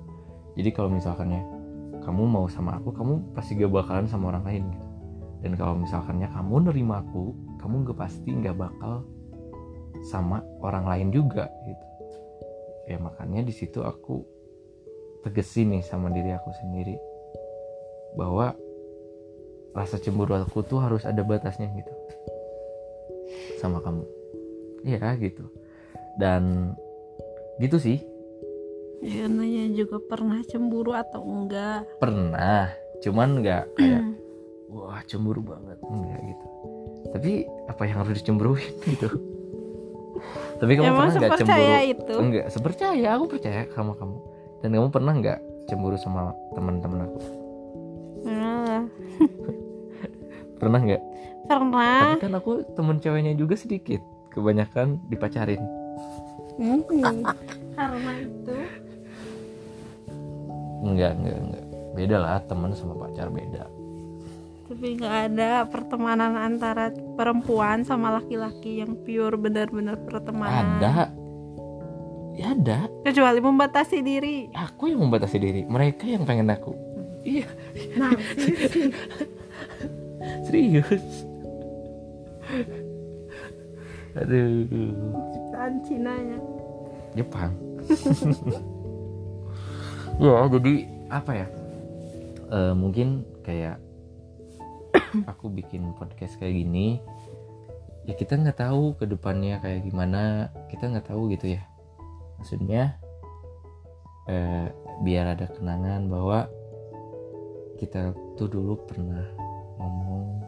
jadi 0.58 0.74
kalau 0.74 0.90
misalkannya 0.90 1.46
kamu 2.02 2.26
mau 2.26 2.50
sama 2.50 2.82
aku 2.82 2.90
kamu 2.90 3.30
pasti 3.30 3.54
gak 3.54 3.70
bakalan 3.70 4.10
sama 4.10 4.34
orang 4.34 4.42
lain 4.42 4.62
gitu. 4.74 4.86
Dan 5.38 5.52
kalau 5.54 5.78
misalkannya 5.78 6.26
kamu 6.34 6.66
nerima 6.66 7.06
aku 7.06 7.30
kamu 7.62 7.86
gak 7.86 7.98
pasti 8.02 8.34
gak 8.42 8.58
bakal 8.58 9.06
sama 10.10 10.42
orang 10.58 10.90
lain 10.90 11.08
juga 11.14 11.46
gitu. 11.62 11.86
Ya 12.90 12.98
makanya 12.98 13.46
di 13.46 13.54
situ 13.54 13.86
aku 13.86 14.26
tegesin 15.22 15.78
nih 15.78 15.82
sama 15.86 16.10
diri 16.10 16.34
aku 16.34 16.50
sendiri 16.58 16.98
bahwa 18.18 18.58
rasa 19.78 20.02
cemburu 20.02 20.34
aku 20.42 20.66
tuh 20.66 20.82
harus 20.82 21.06
ada 21.06 21.22
batasnya 21.22 21.70
gitu. 21.70 21.94
Sama 23.62 23.78
kamu. 23.78 24.02
Iya 24.82 25.14
gitu. 25.22 25.46
Dan 26.18 26.74
gitu 27.62 27.78
sih 27.78 28.02
ya 28.98 29.24
nanya 29.30 29.70
juga 29.74 30.02
pernah 30.02 30.40
cemburu 30.46 30.92
atau 30.94 31.22
enggak? 31.22 31.86
Pernah 32.02 32.74
cuman 32.98 33.28
nggak 33.42 33.64
kayak 33.78 34.02
wah 34.70 35.00
cemburu 35.06 35.40
banget. 35.42 35.78
Enggak 35.86 36.20
gitu. 36.26 36.46
Tapi 37.14 37.32
apa 37.70 37.82
yang 37.86 37.96
harus 38.04 38.14
dicemburuin 38.18 38.74
gitu? 38.92 39.08
Tapi 40.58 40.72
kamu 40.74 40.86
emang 40.90 40.98
pernah 40.98 41.14
nggak 41.14 41.32
sepercaya 41.38 41.78
cemburu? 41.78 41.94
itu? 41.94 42.14
Enggak 42.18 42.46
sepercaya 42.50 43.08
aku 43.14 43.24
percaya 43.30 43.62
sama 43.70 43.92
kamu. 43.94 44.16
Dan 44.58 44.68
kamu 44.74 44.88
pernah 44.90 45.12
nggak 45.14 45.38
cemburu 45.70 45.96
sama 46.00 46.34
teman-teman 46.58 47.06
aku? 47.06 47.18
Pernah. 48.26 48.80
Pernah 50.58 50.80
nggak? 50.82 51.02
Pernah. 51.46 52.18
Tapi 52.18 52.22
kan 52.26 52.34
aku 52.34 52.52
temen 52.74 52.98
ceweknya 52.98 53.32
juga 53.38 53.54
sedikit. 53.54 54.02
Kebanyakan 54.34 54.98
dipacarin. 55.06 55.62
Hmm, 56.58 56.82
karena 57.78 58.12
itu 58.18 58.56
enggak 60.82 61.12
enggak 61.18 61.38
enggak. 61.38 61.64
Beda 61.96 62.16
lah 62.22 62.38
teman 62.46 62.70
sama 62.74 62.94
pacar 62.94 63.30
beda. 63.32 63.66
Tapi 64.68 65.00
nggak 65.00 65.16
ada 65.32 65.64
pertemanan 65.64 66.36
antara 66.36 66.92
perempuan 67.16 67.88
sama 67.88 68.20
laki-laki 68.20 68.84
yang 68.84 68.92
pure 69.00 69.40
benar-benar 69.40 69.96
pertemanan. 70.04 70.76
Ada. 70.76 71.08
Ya 72.38 72.54
ada. 72.54 72.86
Kecuali 73.02 73.40
membatasi 73.42 73.98
diri. 74.04 74.46
Aku 74.54 74.92
yang 74.92 75.02
membatasi 75.02 75.36
diri 75.40 75.62
mereka 75.66 76.06
yang 76.06 76.22
pengen 76.28 76.52
aku. 76.52 76.76
Iya. 77.24 77.48
Nah 77.96 78.12
serius? 80.46 81.26
Aduh. 84.18 84.94
Ciptaan 85.34 85.72
Cinanya 85.84 86.38
Jepang 87.16 87.52
ya 90.18 90.50
jadi 90.50 90.72
apa 91.08 91.32
ya? 91.32 91.46
Eh, 92.48 92.74
mungkin 92.74 93.22
kayak 93.46 93.78
aku 95.30 95.46
bikin 95.52 95.94
podcast 95.94 96.36
kayak 96.42 96.58
gini 96.64 96.98
ya 98.08 98.16
kita 98.16 98.40
nggak 98.40 98.56
tahu 98.56 98.96
ke 98.96 99.04
depannya 99.04 99.60
kayak 99.60 99.84
gimana 99.84 100.48
kita 100.72 100.90
nggak 100.90 101.06
tahu 101.06 101.30
gitu 101.30 101.54
ya. 101.54 101.62
Maksudnya 102.40 102.98
eh, 104.26 104.66
biar 105.06 105.38
ada 105.38 105.46
kenangan 105.54 106.10
bahwa 106.10 106.50
kita 107.78 108.10
tuh 108.34 108.50
dulu 108.50 108.74
pernah 108.90 109.22
ngomong 109.78 110.42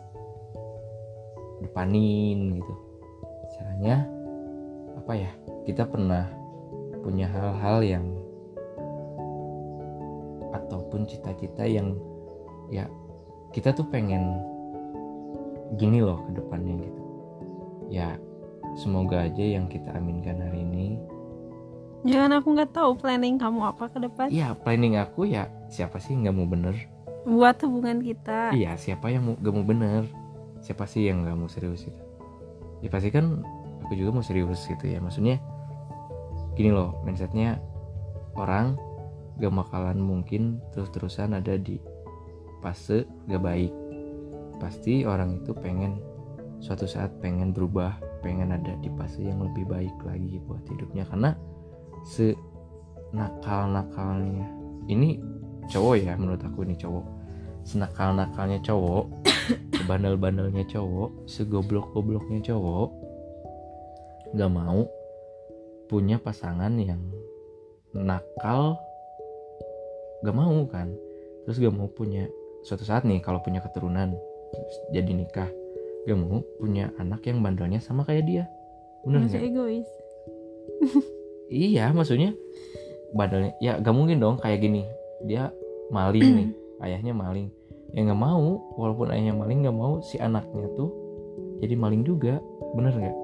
depanin 1.63 2.59
gitu. 2.59 2.75
Caranya 3.55 4.09
apa 4.99 5.13
ya? 5.15 5.31
Kita 5.63 5.87
pernah 5.87 6.27
punya 7.01 7.31
hal-hal 7.31 7.81
yang 7.87 8.05
ataupun 10.71 11.11
cita-cita 11.11 11.67
yang 11.67 11.99
ya 12.71 12.87
kita 13.51 13.75
tuh 13.75 13.83
pengen 13.91 14.39
gini 15.75 15.99
loh 15.99 16.23
ke 16.31 16.39
depannya 16.39 16.79
gitu. 16.79 17.03
Ya 17.91 18.15
semoga 18.79 19.27
aja 19.27 19.43
yang 19.43 19.67
kita 19.67 19.91
aminkan 19.91 20.39
hari 20.39 20.63
ini 20.63 20.95
Jangan 22.01 22.41
aku 22.41 22.57
nggak 22.57 22.73
tahu 22.73 22.97
planning 22.97 23.37
kamu 23.37 23.61
apa 23.77 23.85
ke 23.93 24.01
depan. 24.01 24.33
Ya 24.33 24.57
planning 24.57 24.97
aku 24.97 25.29
ya 25.29 25.53
siapa 25.69 26.01
sih 26.01 26.17
nggak 26.17 26.33
mau 26.33 26.49
bener? 26.49 26.73
Buat 27.29 27.61
hubungan 27.69 28.01
kita. 28.01 28.57
iya 28.57 28.73
siapa 28.81 29.13
yang 29.13 29.29
mau 29.29 29.35
gak 29.37 29.53
mau 29.53 29.65
bener? 29.65 30.09
Siapa 30.65 30.89
sih 30.89 31.13
yang 31.13 31.29
nggak 31.29 31.37
mau 31.37 31.49
serius 31.53 31.85
gitu? 31.85 32.03
Ya 32.81 32.89
pasti 32.89 33.13
kan 33.13 33.45
aku 33.85 33.93
juga 33.93 34.17
mau 34.17 34.25
serius 34.25 34.65
gitu 34.65 34.81
ya. 34.89 34.97
Maksudnya 35.05 35.37
gini 36.57 36.73
loh 36.73 36.97
mindsetnya 37.05 37.61
orang 38.33 38.81
gak 39.41 39.53
bakalan 39.53 39.99
mungkin 39.99 40.61
terus-terusan 40.77 41.35
ada 41.35 41.57
di 41.57 41.81
fase 42.61 43.09
gak 43.27 43.43
baik. 43.43 43.73
Pasti 44.61 45.09
orang 45.09 45.41
itu 45.41 45.57
pengen 45.57 45.99
suatu 46.61 46.85
saat 46.85 47.09
pengen 47.25 47.57
berubah 47.57 47.97
pengen 48.21 48.53
ada 48.53 48.77
di 48.85 48.93
fase 49.01 49.25
yang 49.25 49.41
lebih 49.41 49.65
baik 49.65 49.97
lagi 50.05 50.37
buat 50.45 50.61
hidupnya. 50.69 51.09
Karena 51.09 51.33
se 52.05 52.37
nakal 53.17 53.73
nakalnya 53.73 54.47
ini 54.87 55.17
cowok 55.73 55.95
ya 55.97 56.13
menurut 56.21 56.45
aku 56.45 56.69
ini 56.69 56.77
cowok. 56.77 57.07
Senakal 57.65 58.17
nakalnya 58.17 58.61
cowok 58.61 59.09
sebandel 59.81 60.21
bandelnya 60.21 60.65
cowok 60.69 61.29
segoblok 61.29 61.93
gobloknya 61.97 62.41
cowok 62.45 62.89
gak 64.37 64.53
mau 64.53 64.87
punya 65.91 66.23
pasangan 66.23 66.71
yang 66.79 67.03
nakal 67.91 68.79
gak 70.23 70.37
mau 70.37 70.65
kan. 70.69 70.93
Terus 71.45 71.57
gak 71.59 71.75
mau 71.75 71.89
punya 71.89 72.29
suatu 72.63 72.85
saat 72.85 73.09
nih 73.09 73.25
kalau 73.25 73.41
punya 73.41 73.65
keturunan 73.65 74.13
terus 74.51 74.77
jadi 74.93 75.11
nikah 75.15 75.49
gak 76.05 76.19
mau 76.19 76.45
punya 76.59 76.93
anak 77.01 77.25
yang 77.25 77.41
bandelnya 77.41 77.81
sama 77.81 78.05
kayak 78.05 78.25
dia. 78.29 78.45
Bener 79.05 79.25
nggak? 79.25 79.41
egois. 79.41 79.89
iya 81.49 81.89
maksudnya 81.91 82.37
bandelnya 83.17 83.57
ya 83.59 83.81
gak 83.81 83.95
mungkin 83.97 84.21
dong 84.21 84.37
kayak 84.39 84.61
gini. 84.61 84.85
Dia 85.25 85.49
maling 85.93 86.25
nih 86.25 86.49
ayahnya 86.85 87.13
maling. 87.17 87.49
Ya 87.91 88.07
nggak 88.07 88.21
mau 88.23 88.63
walaupun 88.79 89.11
ayahnya 89.11 89.35
maling 89.35 89.67
nggak 89.67 89.75
mau 89.75 89.99
si 89.99 90.15
anaknya 90.21 90.69
tuh 90.79 90.93
jadi 91.59 91.75
maling 91.75 92.07
juga. 92.07 92.39
Bener 92.77 92.95
nggak? 92.95 93.17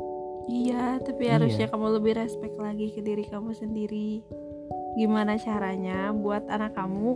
Iya, 0.47 1.03
tapi 1.03 1.27
Iya. 1.27 1.43
harusnya 1.43 1.67
kamu 1.67 1.99
lebih 1.99 2.13
respect 2.23 2.55
lagi 2.55 2.95
ke 2.95 3.03
diri 3.03 3.27
kamu 3.27 3.51
sendiri. 3.51 4.23
Gimana 4.97 5.37
caranya 5.37 6.11
buat 6.17 6.49
anak 6.49 6.73
kamu 6.73 7.09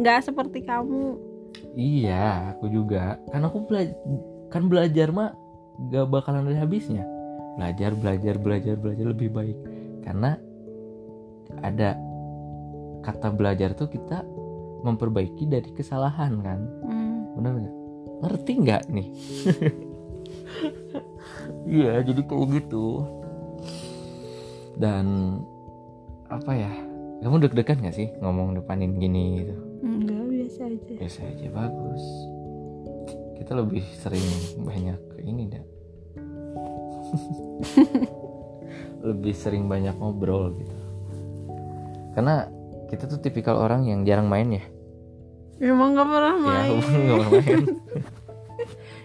nggak 0.00 0.24
seperti 0.24 0.64
kamu? 0.64 1.36
iya 1.76 2.56
aku 2.56 2.68
juga. 2.68 3.20
Kan 3.32 3.44
aku 3.44 3.64
belajar 3.68 3.96
kan 4.48 4.72
belajar 4.72 5.08
mah 5.12 5.36
gak 5.92 6.08
bakalan 6.08 6.48
ada 6.48 6.64
habisnya. 6.64 7.04
Belajar 7.60 7.92
belajar 7.96 8.34
belajar 8.40 8.74
belajar 8.80 9.06
lebih 9.12 9.28
baik. 9.32 9.58
Karena 10.04 10.36
ada 11.60 11.96
kata 13.04 13.28
belajar 13.32 13.72
tuh 13.76 13.88
kita 13.88 14.24
memperbaiki 14.84 15.44
dari 15.48 15.70
kesalahan 15.72 16.40
kan? 16.40 16.60
Hmm. 16.84 17.36
bener 17.36 17.52
nggak? 17.60 17.76
Ngerti 18.24 18.52
nggak 18.64 18.82
nih? 18.92 19.08
Iya 21.66 21.98
jadi 22.06 22.22
kayak 22.22 22.46
gitu. 22.62 23.02
Dan 24.78 25.38
apa 26.30 26.52
ya 26.54 26.72
kamu 27.24 27.48
deg-degan 27.48 27.80
gak 27.80 27.96
sih 27.96 28.12
ngomong 28.20 28.60
depanin 28.60 29.00
gini 29.00 29.44
gitu? 29.44 29.54
Enggak 29.80 30.22
biasa 30.28 30.60
aja. 30.68 30.92
biasa 31.00 31.20
aja 31.24 31.46
bagus. 31.48 32.04
Kita 33.36 33.52
lebih 33.56 33.84
sering 34.00 34.24
banyak 34.64 34.98
ke 35.12 35.18
ini 35.24 35.44
dah 35.52 35.64
lebih 39.08 39.34
sering 39.36 39.70
banyak 39.70 39.94
ngobrol 39.96 40.52
gitu. 40.58 40.76
Karena 42.16 42.48
kita 42.90 43.06
tuh 43.06 43.20
tipikal 43.22 43.60
orang 43.60 43.86
yang 43.86 44.02
jarang 44.02 44.26
main 44.26 44.50
ya. 44.50 44.64
Emang 45.62 45.96
nggak 45.96 46.08
pernah 46.08 46.36
ya 46.36 46.42
main. 46.42 46.70
hubungan 46.76 47.00
gak 47.00 47.16
pernah 47.16 47.30
main. 47.30 47.64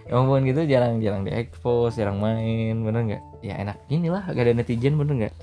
Ya 0.09 0.13
hubungan 0.19 0.43
gitu 0.43 0.61
jarang-jarang 0.67 1.21
di 1.23 1.31
expose 1.31 1.95
jarang 1.95 2.19
main 2.19 2.75
bener 2.83 3.01
nggak? 3.07 3.23
Ya 3.45 3.55
enak. 3.61 3.77
Gini 3.87 4.11
lah 4.11 4.27
gak 4.27 4.43
ada 4.43 4.57
netizen 4.57 4.99
bener 4.99 5.27
nggak 5.27 5.35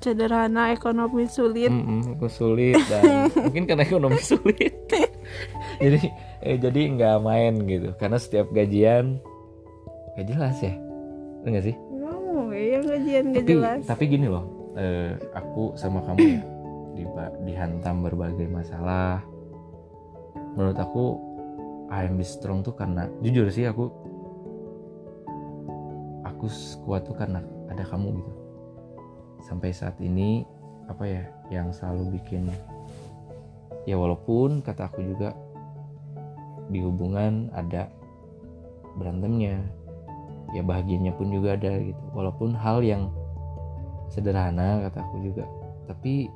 Sederhana, 0.00 0.72
ekonomi 0.72 1.28
sulit. 1.28 1.68
Mm-mm, 1.68 2.16
aku 2.16 2.26
sulit 2.32 2.80
dan 2.88 3.28
mungkin 3.44 3.68
karena 3.68 3.84
ekonomi 3.84 4.16
sulit. 4.16 4.72
Jadi 5.84 6.08
eh, 6.40 6.56
jadi 6.56 6.80
nggak 6.96 7.16
main 7.20 7.54
gitu. 7.68 7.92
Karena 8.00 8.16
setiap 8.16 8.48
gajian 8.50 9.20
gak 10.16 10.26
jelas 10.26 10.56
ya. 10.58 10.72
Bener 11.44 11.48
nggak 11.52 11.66
sih? 11.68 11.76
Kamu 11.76 12.52
yang 12.52 12.84
gajian 12.84 13.24
gak 13.30 13.44
tapi 13.44 13.52
jelas. 13.52 13.80
tapi 13.84 14.02
gini 14.08 14.26
loh 14.26 14.44
eh, 14.74 15.20
aku 15.32 15.76
sama 15.76 16.00
kamu 16.04 16.18
ya 16.20 16.40
diba- 16.96 17.36
dihantam 17.44 18.00
berbagai 18.00 18.48
masalah. 18.48 19.20
Menurut 20.56 20.80
aku 20.80 21.04
I 21.92 22.08
am 22.08 22.16
be 22.16 22.24
strong 22.24 22.64
tuh 22.64 22.72
karena 22.72 23.04
jujur 23.20 23.52
sih 23.52 23.68
aku 23.68 23.92
aku 26.24 26.46
kuat 26.88 27.04
tuh 27.04 27.14
karena 27.14 27.44
ada 27.68 27.84
kamu 27.84 28.16
gitu 28.16 28.32
sampai 29.42 29.72
saat 29.72 29.96
ini 30.00 30.44
apa 30.90 31.04
ya 31.06 31.22
yang 31.50 31.70
selalu 31.70 32.18
bikin 32.18 32.50
ya 33.88 33.96
walaupun 33.96 34.60
kata 34.60 34.90
aku 34.90 35.02
juga 35.02 35.32
di 36.70 36.78
hubungan 36.82 37.50
ada 37.50 37.90
berantemnya 38.94 39.58
ya 40.50 40.62
bahagianya 40.62 41.14
pun 41.14 41.30
juga 41.30 41.54
ada 41.54 41.78
gitu. 41.78 42.02
Walaupun 42.14 42.54
hal 42.54 42.82
yang 42.82 43.10
sederhana 44.10 44.82
kata 44.90 44.98
aku 45.06 45.16
juga 45.22 45.46
tapi 45.86 46.30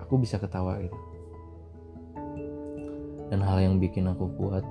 aku 0.00 0.20
bisa 0.20 0.36
ketawa 0.40 0.80
gitu. 0.80 0.98
Dan 3.32 3.40
hal 3.40 3.64
yang 3.64 3.80
bikin 3.80 4.04
aku 4.08 4.28
kuat 4.36 4.64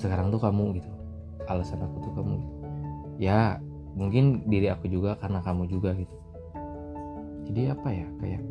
sekarang 0.00 0.32
tuh 0.32 0.40
kamu 0.40 0.80
gitu. 0.80 0.88
Alasan 1.44 1.84
aku 1.84 1.96
tuh 2.00 2.12
kamu 2.16 2.34
gitu. 2.40 2.56
ya 3.28 3.60
mungkin 3.94 4.46
diri 4.50 4.68
aku 4.70 4.90
juga 4.90 5.14
karena 5.18 5.38
kamu 5.40 5.70
juga 5.70 5.94
gitu. 5.94 6.16
Jadi 7.50 7.70
apa 7.70 7.88
ya 7.90 8.06
kayak 8.20 8.42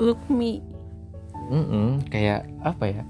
Look 0.00 0.22
me. 0.26 0.58
mm 1.52 2.08
kayak 2.08 2.48
apa 2.62 2.84
ya? 2.88 3.02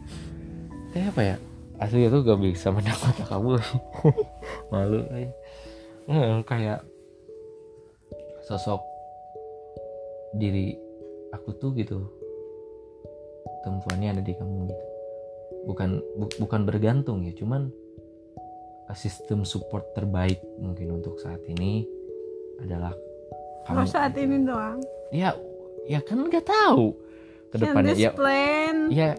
Kayak 0.93 1.07
apa 1.15 1.23
ya? 1.23 1.37
Asli 1.81 2.07
itu 2.07 2.19
gak 2.23 2.39
bisa 2.39 2.69
menang 2.71 2.99
mata 3.01 3.25
kamu. 3.31 3.59
Malu 4.71 5.01
eh. 5.15 5.31
Eh, 6.07 6.43
kayak 6.45 6.83
sosok 8.45 8.83
diri 10.37 10.75
aku 11.33 11.55
tuh 11.57 11.71
gitu. 11.77 11.99
Tumpuannya 13.63 14.19
ada 14.19 14.23
di 14.23 14.35
kamu 14.35 14.69
gitu. 14.69 14.85
Bukan 15.71 15.91
bu- 16.19 16.37
bukan 16.43 16.61
bergantung 16.67 17.23
ya 17.23 17.33
cuman 17.39 17.71
sistem 18.93 19.43
support 19.43 19.87
terbaik 19.93 20.39
mungkin 20.57 20.93
untuk 20.93 21.17
saat 21.17 21.41
ini 21.47 21.87
adalah 22.59 22.93
Kalau 23.63 23.87
saat 23.87 24.13
ini 24.15 24.43
doang. 24.43 24.83
ya 25.09 25.33
ya 25.85 25.99
kan 26.01 26.19
nggak 26.23 26.45
tahu 26.45 26.95
ke 27.49 27.57
depannya 27.59 27.95
ya 27.95 28.11
plan? 28.11 28.89
ya 28.89 29.15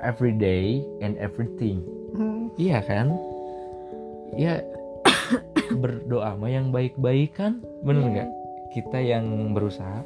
every 0.00 0.32
day 0.32 0.82
and 1.00 1.14
everything 1.16 1.82
Hmm. 2.12 2.46
iya 2.54 2.78
kan 2.78 3.10
ya 4.32 4.62
berdoa 5.82 6.34
mah 6.34 6.46
yang 6.46 6.70
baik-baik 6.70 7.34
kan 7.34 7.58
bener 7.80 8.00
Iya. 8.00 8.10
nggak 8.12 8.30
kita 8.70 8.98
yang 8.98 9.24
berusaha 9.50 10.02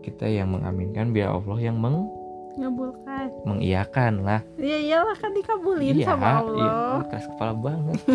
kita 0.00 0.24
yang 0.24 0.50
mengaminkan 0.50 1.12
biar 1.12 1.32
Allah 1.32 1.58
yang 1.58 1.76
meng 1.76 2.08
Ngabulkan. 2.52 3.26
mengiyakan 3.42 4.12
lah 4.20 4.40
Ya 4.54 4.76
iyalah 4.78 5.16
kan 5.16 5.30
dikabulin 5.30 5.96
sama 6.00 6.26
Allah. 6.38 6.56
iya, 6.58 6.72
keras 7.06 7.26
kepala 7.26 7.54
banget 7.54 7.98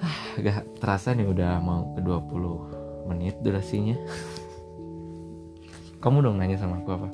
Ah, 0.00 0.16
gak 0.34 0.64
terasa 0.78 1.12
nih 1.12 1.26
udah 1.26 1.58
mau 1.58 1.92
ke 1.92 2.00
20 2.00 2.32
menit 3.06 3.36
durasinya 3.38 4.00
kamu 5.98 6.22
dong 6.22 6.36
nanya 6.36 6.56
sama 6.56 6.78
aku 6.78 6.90
apa 6.94 7.08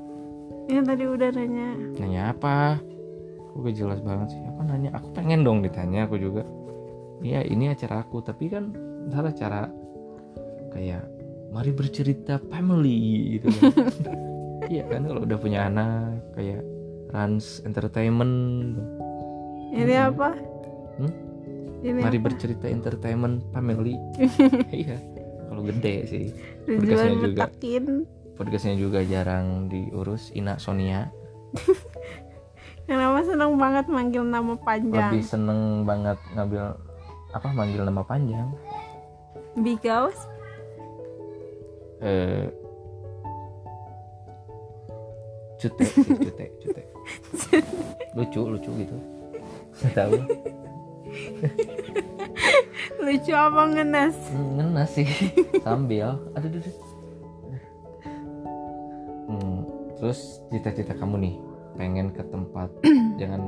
Yang 0.67 0.85
tadi 0.87 1.05
udah 1.05 1.29
nanya. 1.33 1.69
nanya 1.97 2.23
apa 2.31 2.79
aku 3.43 3.65
gak 3.65 3.75
jelas 3.75 3.99
banget 4.01 4.31
sih 4.31 4.43
apa 4.45 4.63
nanya 4.65 4.91
aku 4.93 5.11
pengen 5.13 5.43
dong 5.43 5.63
ditanya 5.63 6.07
aku 6.07 6.15
juga 6.17 6.47
iya 7.19 7.43
ini 7.43 7.67
acara 7.69 8.03
aku 8.03 8.21
tapi 8.21 8.47
kan 8.47 8.71
salah 9.09 9.33
cara 9.33 9.67
kayak 10.71 11.03
mari 11.49 11.71
bercerita 11.71 12.39
family 12.45 12.99
gitu 13.35 13.49
kan. 13.51 13.73
iya 14.67 14.83
kan 14.87 15.03
kalau 15.03 15.23
udah 15.23 15.39
punya 15.39 15.67
anak 15.67 16.19
kayak 16.35 16.63
Rans 17.11 17.63
Entertainment 17.63 18.35
Ini 19.71 19.95
apa? 20.11 20.31
Hmm? 20.99 21.13
Ini 21.83 22.01
mari 22.03 22.19
apa? 22.19 22.27
bercerita 22.27 22.67
entertainment 22.67 23.47
family 23.51 23.95
iya 24.85 24.99
kalau 25.47 25.63
gede 25.63 25.95
sih 26.05 26.25
podcastnya 26.67 27.15
juga. 27.17 27.45
podcastnya 28.35 28.75
juga 28.75 29.01
jarang 29.03 29.71
diurus 29.71 30.35
Ina 30.35 30.59
Sonia 30.59 31.09
Kenapa 32.87 33.19
seneng 33.27 33.59
banget 33.59 33.91
manggil 33.91 34.23
nama 34.23 34.55
panjang? 34.63 35.11
lebih 35.11 35.27
seneng 35.27 35.83
banget 35.83 36.15
ngambil 36.35 36.79
apa 37.35 37.49
manggil 37.51 37.83
nama 37.83 38.03
panjang 38.03 38.47
Because 39.57 40.15
eh 41.99 42.47
cute 45.57 45.85
cute 45.85 46.47
cute 46.61 46.83
lucu 48.17 48.41
lucu 48.45 48.71
gitu. 48.81 48.97
Nggak 49.83 49.93
tahu. 49.93 50.13
Lucu 53.01 53.33
apa 53.33 53.63
ngenes? 53.73 54.17
ngenes 54.33 54.91
sih 54.93 55.09
sambil. 55.61 56.17
Aduh 56.37 56.49
aduh, 56.49 56.61
aduh. 56.61 56.77
Hmm, 59.27 59.59
terus 60.01 60.41
cita-cita 60.55 60.95
kamu 60.95 61.15
nih 61.19 61.35
pengen 61.77 62.09
ke 62.15 62.23
tempat 62.29 62.69
jangan 63.21 63.43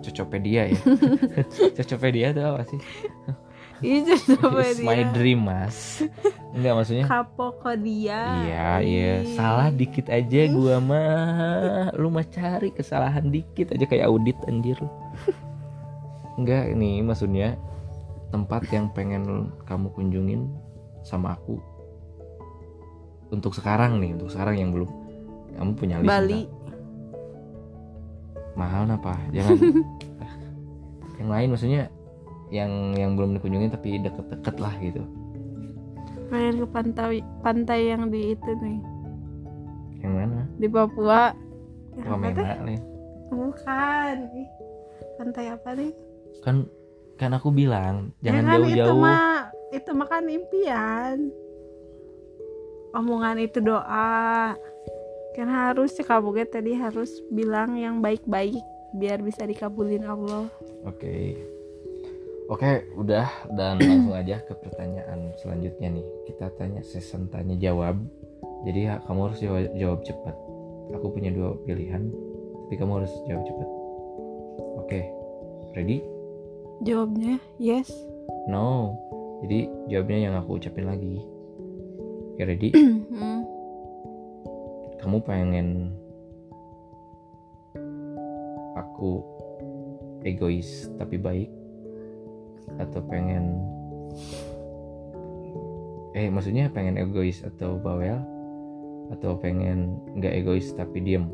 Cocopedia 0.00 0.70
ya. 0.70 0.78
Cocopedia 1.76 2.30
itu 2.30 2.42
apa 2.44 2.62
sih 2.68 2.80
Coba 3.80 4.60
It's 4.68 4.80
my 4.80 5.02
dream 5.12 5.44
mas. 5.44 6.02
Enggak 6.56 6.72
maksudnya? 6.76 7.04
Kapokodia. 7.04 8.20
Iya 8.46 8.70
iya. 8.80 9.12
Salah 9.36 9.68
dikit 9.68 10.08
aja 10.08 10.40
gua 10.52 10.80
mah 10.80 11.92
lu 11.96 12.08
mah 12.08 12.26
cari 12.28 12.72
kesalahan 12.72 13.28
dikit 13.28 13.72
aja 13.76 13.84
kayak 13.84 14.08
audit 14.08 14.38
anjir. 14.48 14.76
Lu. 14.80 14.88
Enggak 16.40 16.72
ini 16.72 17.04
maksudnya 17.04 17.56
tempat 18.32 18.68
yang 18.72 18.88
pengen 18.92 19.52
kamu 19.68 19.92
kunjungin 19.92 20.48
sama 21.04 21.36
aku. 21.36 21.60
Untuk 23.28 23.52
sekarang 23.52 23.98
nih 24.00 24.16
untuk 24.16 24.32
sekarang 24.32 24.56
yang 24.56 24.70
belum. 24.72 24.90
Kamu 25.56 25.72
punya 25.72 25.96
list 26.04 26.08
Bali. 26.12 26.44
nggak? 26.44 26.56
mahal 28.56 28.88
apa 28.88 29.14
jangan. 29.30 29.56
Yang 31.20 31.28
lain 31.32 31.48
maksudnya 31.52 31.82
yang 32.50 32.94
yang 32.94 33.18
belum 33.18 33.36
dikunjungin 33.38 33.74
tapi 33.74 33.98
deket-deket 34.00 34.56
lah 34.62 34.74
gitu 34.78 35.02
Pengen 36.26 36.62
ke 36.62 36.66
pantai 36.70 37.22
pantai 37.42 37.94
yang 37.94 38.10
di 38.10 38.34
itu 38.34 38.50
nih 38.58 38.78
yang 40.02 40.12
mana 40.14 40.42
di 40.58 40.66
Papua. 40.66 41.34
Wamena 41.96 42.60
nih 42.62 42.78
Bukan. 43.26 44.16
Pantai 45.18 45.50
apa 45.50 45.70
nih? 45.74 45.90
kan 46.44 46.68
kan 47.16 47.32
aku 47.32 47.48
bilang 47.50 48.12
Ya 48.20 48.30
jangan 48.30 48.44
kan, 48.44 48.58
Itu 48.60 48.62
jauh-jauh 48.76 48.98
mah 49.00 49.30
itu 49.74 49.90
mah 49.96 50.06
kan 50.06 50.24
impian. 50.28 51.16
Omongan 52.94 53.40
itu 53.42 53.58
doa. 53.58 54.54
Kan 55.34 55.48
harus 55.48 55.96
sih 55.96 56.06
kamu 56.06 56.46
tadi 56.48 56.76
harus 56.76 57.10
bilang 57.28 57.76
yang 57.76 57.98
baik-baik 57.98 58.62
biar 58.96 59.20
bisa 59.20 59.44
dikabulin 59.44 60.06
Allah. 60.06 60.48
oke 60.86 61.55
oke 62.50 62.96
udah. 62.98 63.26
Dan 63.54 63.82
langsung 63.82 64.16
aja 64.16 64.42
ke 64.44 64.54
pertanyaan 64.56 65.34
selanjutnya 65.40 65.88
nih. 66.00 66.06
Kita 66.30 66.52
tanya 66.56 66.82
season 66.82 67.28
tanya 67.30 67.58
jawab. 67.58 67.98
Jadi 68.66 68.90
ya, 68.90 68.98
kamu 69.06 69.30
harus 69.30 69.38
jawab, 69.38 69.70
jawab 69.78 70.00
cepat. 70.02 70.36
Aku 70.94 71.10
punya 71.10 71.34
dua 71.34 71.58
pilihan 71.66 72.10
tapi 72.66 72.82
kamu 72.82 72.98
harus 72.98 73.14
jawab 73.30 73.46
cepat. 73.46 73.68
Oke 74.82 75.00
ready? 75.78 76.02
Jawabnya 76.82 77.38
yes. 77.62 77.86
no. 78.50 78.98
Jadi 79.46 79.70
jawabnya 79.86 80.18
yang 80.26 80.34
aku 80.34 80.58
ucapin 80.58 80.90
lagi. 80.90 81.22
Oke 82.34 82.42
ready? 82.42 82.70
Hmm. 83.16 83.48
kamu 85.00 85.24
pengen 85.24 85.68
aku 88.76 89.24
egois 90.20 90.92
tapi 91.00 91.16
baik 91.16 91.48
atau 92.76 93.00
pengen 93.06 93.62
eh 96.16 96.26
maksudnya 96.32 96.72
pengen 96.72 96.98
egois 96.98 97.44
atau 97.44 97.76
bawel 97.78 98.18
atau 99.14 99.38
pengen 99.38 100.00
nggak 100.18 100.34
egois 100.42 100.72
tapi 100.74 100.98
diem 100.98 101.30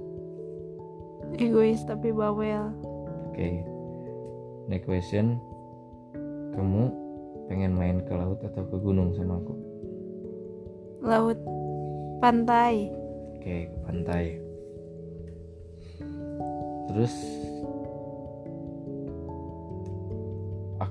Egois 1.40 1.81
tapi 1.88 2.12
bawel. 2.12 2.68
oke 3.33 3.49
next 4.68 4.85
question 4.85 5.40
kamu 6.53 6.92
pengen 7.49 7.73
main 7.73 8.05
ke 8.05 8.12
laut 8.12 8.37
atau 8.45 8.62
ke 8.68 8.77
gunung 8.77 9.16
sama 9.16 9.40
aku 9.40 9.73
Laut 11.03 11.35
pantai. 12.23 12.87
Oke, 13.35 13.66
ke 13.66 13.79
pantai. 13.83 14.38
Terus 16.87 17.14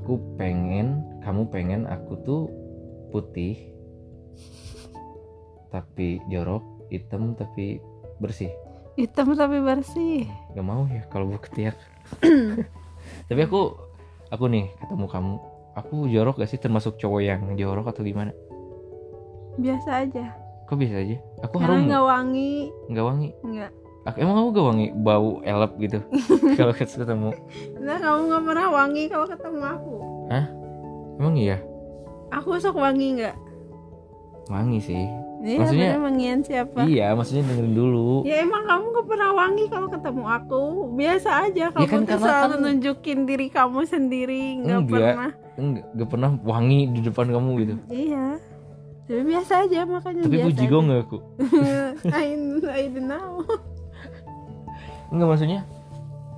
aku 0.02 0.18
pengen, 0.34 1.06
kamu 1.22 1.46
pengen 1.54 1.86
aku 1.86 2.18
tuh 2.26 2.50
putih 3.14 3.54
tapi 5.70 6.18
jorok, 6.26 6.66
hitam 6.90 7.38
tapi 7.38 7.78
bersih. 8.18 8.50
Hitam 8.98 9.38
tapi 9.38 9.62
bersih. 9.62 10.26
Gak 10.58 10.66
mau 10.66 10.90
ya 10.90 11.06
kalau 11.14 11.30
gue 11.30 11.38
ketiak. 11.38 11.78
tapi 13.30 13.42
aku 13.46 13.78
aku 14.34 14.50
nih 14.50 14.74
ketemu 14.82 15.06
kamu, 15.06 15.34
aku 15.78 15.96
jorok 16.10 16.42
gak 16.42 16.50
sih 16.50 16.58
termasuk 16.58 16.98
cowok 16.98 17.22
yang 17.22 17.42
jorok 17.54 17.94
atau 17.94 18.02
gimana? 18.02 18.34
Biasa 19.62 20.10
aja. 20.10 20.34
Kok 20.66 20.76
bisa 20.82 20.98
aja? 20.98 21.18
Aku 21.46 21.62
Karena 21.62 21.78
harum 21.78 21.88
nggak 21.88 22.04
wangi. 22.10 22.54
nggak 22.90 23.06
wangi. 23.06 23.30
Nggak. 23.46 23.72
Emang 24.04 24.34
kamu 24.34 24.48
gak 24.52 24.66
wangi 24.66 24.88
bau 24.96 25.30
elep 25.42 25.72
gitu 25.78 26.00
kalau 26.58 26.74
ketemu? 26.74 27.30
Nah 27.78 27.98
kamu 27.98 28.20
nggak 28.28 28.44
pernah 28.44 28.68
wangi 28.72 29.04
kalau 29.06 29.26
ketemu 29.26 29.62
aku. 29.62 29.96
Emang 31.16 31.36
iya? 31.36 31.58
Aku 32.32 32.58
sok 32.58 32.76
wangi 32.76 33.14
nggak? 33.16 33.36
Wangi 34.48 34.80
sih. 34.80 35.06
Ini 35.42 35.58
Maksudnya- 35.58 35.98
wangian 35.98 36.40
siapa? 36.40 36.82
Iya, 36.84 37.14
maksudnya 37.14 37.42
dengerin 37.44 37.74
dulu. 37.74 38.22
Ya 38.24 38.42
emang 38.42 38.62
kamu 38.62 38.86
gak 38.92 39.08
pernah 39.08 39.30
wangi 39.32 39.66
kalau 39.68 39.88
ketemu 39.88 40.24
aku 40.28 40.62
Biasa 40.92 41.30
aja 41.44 41.66
Kamu 41.72 41.86
kan 41.88 42.02
tuh 42.04 42.18
selalu 42.20 42.46
kan- 42.48 42.62
nunjukin 42.64 43.20
diri 43.26 43.48
kamu 43.50 43.80
sendiri 43.84 44.44
Gak 44.60 44.70
Enggak. 44.80 44.86
pernah 44.88 45.32
Enggak, 45.56 45.86
gak 45.92 46.10
pernah 46.10 46.30
wangi 46.42 46.80
di 46.90 47.00
depan 47.02 47.26
kamu 47.28 47.50
gitu. 47.60 47.74
Iya 47.88 48.26
Tapi 49.04 49.22
biasa 49.26 49.54
aja 49.66 49.80
makanya 49.84 50.22
Tapi 50.22 50.36
biasa 50.36 50.46
puji 50.48 50.64
gue 50.64 50.82
nggak 50.84 51.02
aku? 51.04 51.18
I, 52.16 52.28
I 52.68 52.84
don't 52.88 53.06
know 53.08 53.42
Enggak 55.12 55.28
maksudnya. 55.36 55.62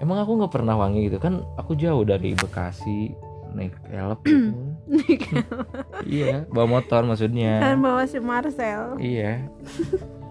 Emang 0.01 0.17
aku 0.19 0.35
nggak 0.41 0.51
pernah 0.51 0.75
wangi 0.75 1.07
gitu 1.07 1.21
kan? 1.21 1.45
Aku 1.55 1.77
jauh 1.77 2.03
dari 2.03 2.33
Bekasi 2.33 3.13
naik 3.53 3.77
elep 3.93 4.17
gitu. 4.25 4.49
iya, 6.09 6.41
bawa 6.49 6.81
motor 6.81 7.05
Kan 7.05 7.13
maksudnya. 7.13 7.61
bawa 7.85 8.01
si 8.09 8.17
Marcel 8.17 8.97
Iya. 8.97 9.45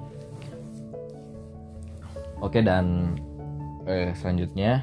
Oke 2.43 2.59
dan 2.59 3.15
eh, 3.87 4.11
selanjutnya 4.19 4.83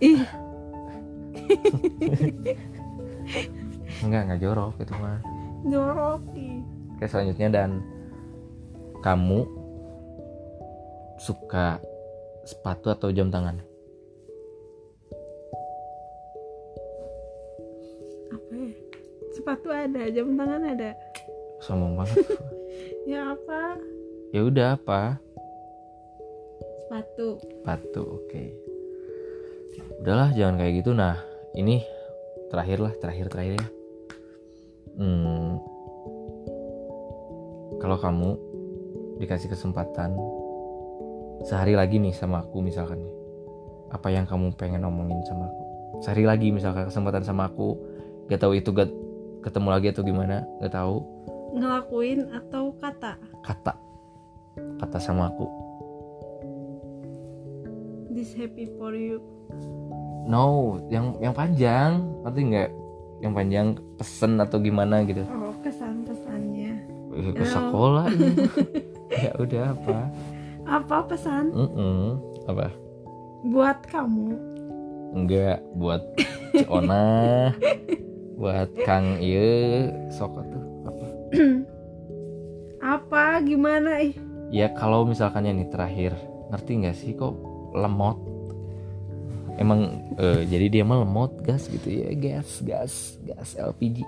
Ih 0.00 0.24
enggak 4.04 4.20
enggak 4.24 4.40
jorok 4.40 4.72
itu 4.80 4.96
mah. 4.96 5.20
Joroki 5.68 6.64
Oke 6.96 7.04
selanjutnya 7.04 7.52
dan 7.52 7.84
kamu 9.04 9.44
suka 11.24 11.80
sepatu 12.44 12.92
atau 12.92 13.08
jam 13.08 13.32
tangan? 13.32 13.56
Apa 18.28 18.52
ya 18.52 18.68
Sepatu 19.32 19.68
ada 19.72 20.02
Jam 20.12 20.36
tangan 20.36 20.60
ada 20.68 20.92
Sombong 21.64 21.96
banget. 21.96 22.20
Ya 23.04 23.36
apa 23.36 23.76
ya 24.32 24.42
udah 24.48 24.74
apa? 24.80 25.20
Sepatu 26.60 27.40
Sepatu, 27.40 28.02
oke. 28.20 28.44
Udahlah 30.04 30.32
jangan 30.36 30.60
kayak 30.60 30.84
gitu. 30.84 30.90
Nah 30.92 31.20
ini 31.54 31.84
terakhir 32.48 32.80
lah, 32.80 32.92
terakhir 32.98 33.30
terakhir 33.30 33.60
ya. 33.60 33.68
Hmm, 34.98 35.60
kalau 37.78 37.96
kamu 38.00 38.30
dikasih 39.22 39.52
kesempatan 39.52 40.16
sehari 41.44 41.76
lagi 41.76 42.00
nih 42.00 42.16
sama 42.16 42.40
aku 42.40 42.64
misalkan 42.64 43.04
apa 43.92 44.08
yang 44.08 44.24
kamu 44.24 44.56
pengen 44.56 44.82
ngomongin 44.82 45.20
sama 45.28 45.46
aku? 45.46 45.62
Sehari 46.02 46.24
lagi 46.24 46.48
misalkan 46.50 46.88
kesempatan 46.88 47.22
sama 47.22 47.52
aku, 47.52 47.78
gak 48.26 48.40
tahu 48.42 48.56
itu 48.56 48.72
gak 48.72 48.90
ketemu 49.44 49.68
lagi 49.70 49.86
atau 49.92 50.02
gimana, 50.02 50.42
gak 50.64 50.72
tahu. 50.72 51.04
Ngelakuin 51.54 52.32
atau 52.32 52.74
kata? 52.80 53.20
Kata. 53.44 53.76
Kata 54.80 54.98
sama 54.98 55.30
aku. 55.30 55.46
This 58.10 58.34
happy 58.34 58.66
for 58.80 58.96
you. 58.96 59.22
No 60.24 60.80
yang 60.88 61.14
yang 61.20 61.36
panjang. 61.36 62.02
Ngerti 62.24 62.40
nggak? 62.50 62.70
Yang 63.22 63.32
panjang 63.34 63.66
pesen 64.00 64.32
atau 64.40 64.58
gimana 64.62 65.02
gitu. 65.06 65.22
Oh 65.28 65.54
kesan 65.62 66.02
pesannya 66.08 66.72
ke 67.36 67.44
sekolah. 67.44 68.08
Ya 69.14 69.30
udah 69.38 69.78
apa 69.78 70.10
apa 70.74 71.06
pesan 71.06 71.54
Mm-mm. 71.54 72.18
apa? 72.50 72.74
Buat 73.46 73.78
kamu. 73.86 74.34
Enggak 75.14 75.62
buat 75.78 76.02
Ciona 76.58 77.54
buat 78.40 78.68
Kang 78.82 79.22
Ieu. 79.22 79.86
Sok 80.10 80.42
tuh 80.42 80.64
apa? 80.90 81.06
Apa? 82.84 83.40
Gimana? 83.40 84.02
Ih. 84.02 84.12
Ya 84.52 84.68
kalau 84.74 85.08
misalkan 85.08 85.48
nih 85.48 85.70
terakhir 85.72 86.12
ngerti 86.52 86.70
nggak 86.84 86.96
sih 86.98 87.16
kok 87.16 87.32
lemot? 87.72 88.18
Emang 89.54 90.10
eh, 90.18 90.42
jadi 90.50 90.66
dia 90.68 90.82
mah 90.82 91.06
lemot 91.06 91.38
gas 91.46 91.70
gitu 91.70 91.86
ya 91.86 92.10
gas 92.18 92.58
gas 92.66 93.16
gas 93.22 93.54
LPG 93.54 94.02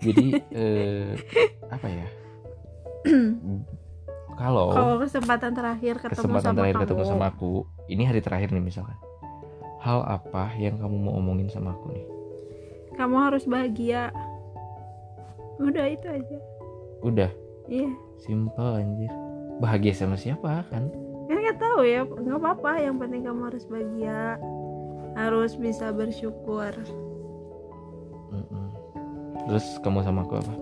jadi 0.00 0.26
eh, 0.64 1.12
apa 1.68 1.86
ya 1.92 2.08
kalau 4.38 4.70
kalau 4.70 4.96
kesempatan 5.02 5.50
terakhir 5.50 5.98
ketemu 5.98 6.14
kesempatan 6.14 6.46
sama 6.46 6.58
terakhir 6.62 6.76
kamu. 6.78 6.84
ketemu 6.86 7.02
sama 7.04 7.24
aku 7.28 7.50
ini 7.90 8.02
hari 8.06 8.20
terakhir 8.22 8.48
nih 8.54 8.62
misalkan 8.62 8.98
hal 9.78 10.02
apa 10.04 10.50
yang 10.58 10.76
kamu 10.78 10.96
mau 10.98 11.14
omongin 11.18 11.48
sama 11.48 11.74
aku 11.74 11.94
nih? 11.94 12.06
Kamu 12.98 13.16
harus 13.30 13.46
bahagia. 13.46 14.10
Udah 15.62 15.86
itu 15.86 16.06
aja. 16.06 16.38
Udah? 17.02 17.30
Iya. 17.70 17.90
Simple 18.18 18.70
anjir. 18.74 19.10
Bahagia 19.62 19.94
sama 19.94 20.18
siapa 20.18 20.66
kan? 20.70 20.90
Kan 21.30 21.36
nggak 21.38 21.58
tahu 21.62 21.86
ya. 21.86 22.02
Nggak 22.02 22.38
apa-apa. 22.42 22.72
Yang 22.82 22.96
penting 23.06 23.22
kamu 23.22 23.40
harus 23.54 23.64
bahagia. 23.70 24.22
Harus 25.14 25.52
bisa 25.54 25.90
bersyukur. 25.94 26.74
Mm-mm. 28.28 28.68
terus 29.48 29.64
kamu 29.80 30.04
sama 30.04 30.20
aku 30.28 30.36
apa? 30.36 30.52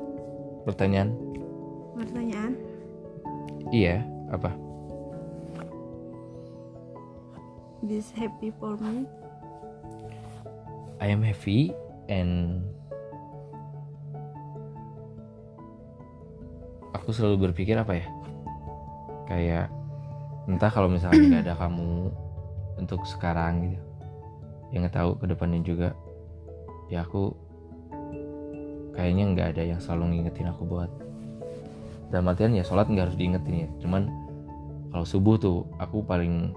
Pertanyaan? 0.71 1.11
Pertanyaan 1.99 2.55
iya 3.75 4.03
apa? 4.31 4.51
This 7.87 8.11
happy 8.15 8.51
for 8.59 8.75
me. 8.83 9.07
I 10.99 11.13
am 11.13 11.23
happy 11.23 11.71
and 12.11 12.65
aku 16.97 17.15
selalu 17.15 17.51
berpikir 17.51 17.79
apa 17.79 17.95
ya? 17.95 18.07
Kayak 19.31 19.67
entah 20.51 20.71
kalau 20.71 20.91
misalnya 20.91 21.23
nggak 21.31 21.45
ada 21.47 21.55
kamu 21.55 22.11
untuk 22.83 23.07
sekarang 23.07 23.71
gitu. 23.71 23.87
Yang 24.75 24.81
nggak 24.91 24.97
tahu 24.99 25.11
ke 25.23 25.25
depannya 25.31 25.61
juga. 25.63 25.95
Ya 26.91 27.07
aku 27.07 27.31
kayaknya 28.99 29.25
nggak 29.31 29.49
ada 29.55 29.63
yang 29.63 29.79
selalu 29.79 30.19
ngingetin 30.19 30.51
aku 30.51 30.67
buat 30.67 30.91
dalam 32.09 32.31
artian 32.31 32.55
ya 32.55 32.63
sholat 32.63 32.87
nggak 32.87 33.11
harus 33.11 33.19
diingetin 33.19 33.67
ya. 33.67 33.69
Cuman 33.83 34.09
kalau 34.91 35.05
subuh 35.05 35.37
tuh 35.37 35.67
aku 35.77 36.03
paling 36.03 36.55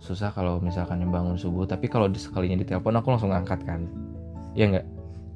susah 0.00 0.30
kalau 0.30 0.60
misalkan 0.60 1.00
yang 1.02 1.10
bangun 1.10 1.36
subuh. 1.36 1.64
Tapi 1.64 1.88
kalau 1.88 2.06
di- 2.06 2.20
sekalinya 2.20 2.60
ditelepon 2.60 2.94
aku 2.98 3.08
langsung 3.12 3.32
angkat 3.34 3.60
kan. 3.64 3.86
Ya 4.54 4.70
nggak? 4.70 4.86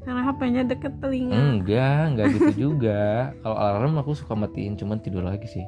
Karena 0.06 0.22
HP-nya 0.24 0.62
deket 0.64 0.92
telinga. 1.02 1.36
Enggak 1.36 2.00
enggak 2.14 2.26
gitu 2.38 2.50
juga. 2.70 3.02
Kalau 3.44 3.56
alarm 3.60 4.00
aku 4.00 4.16
suka 4.16 4.32
matiin 4.32 4.72
cuman 4.78 5.02
tidur 5.02 5.20
lagi 5.20 5.44
sih. 5.44 5.64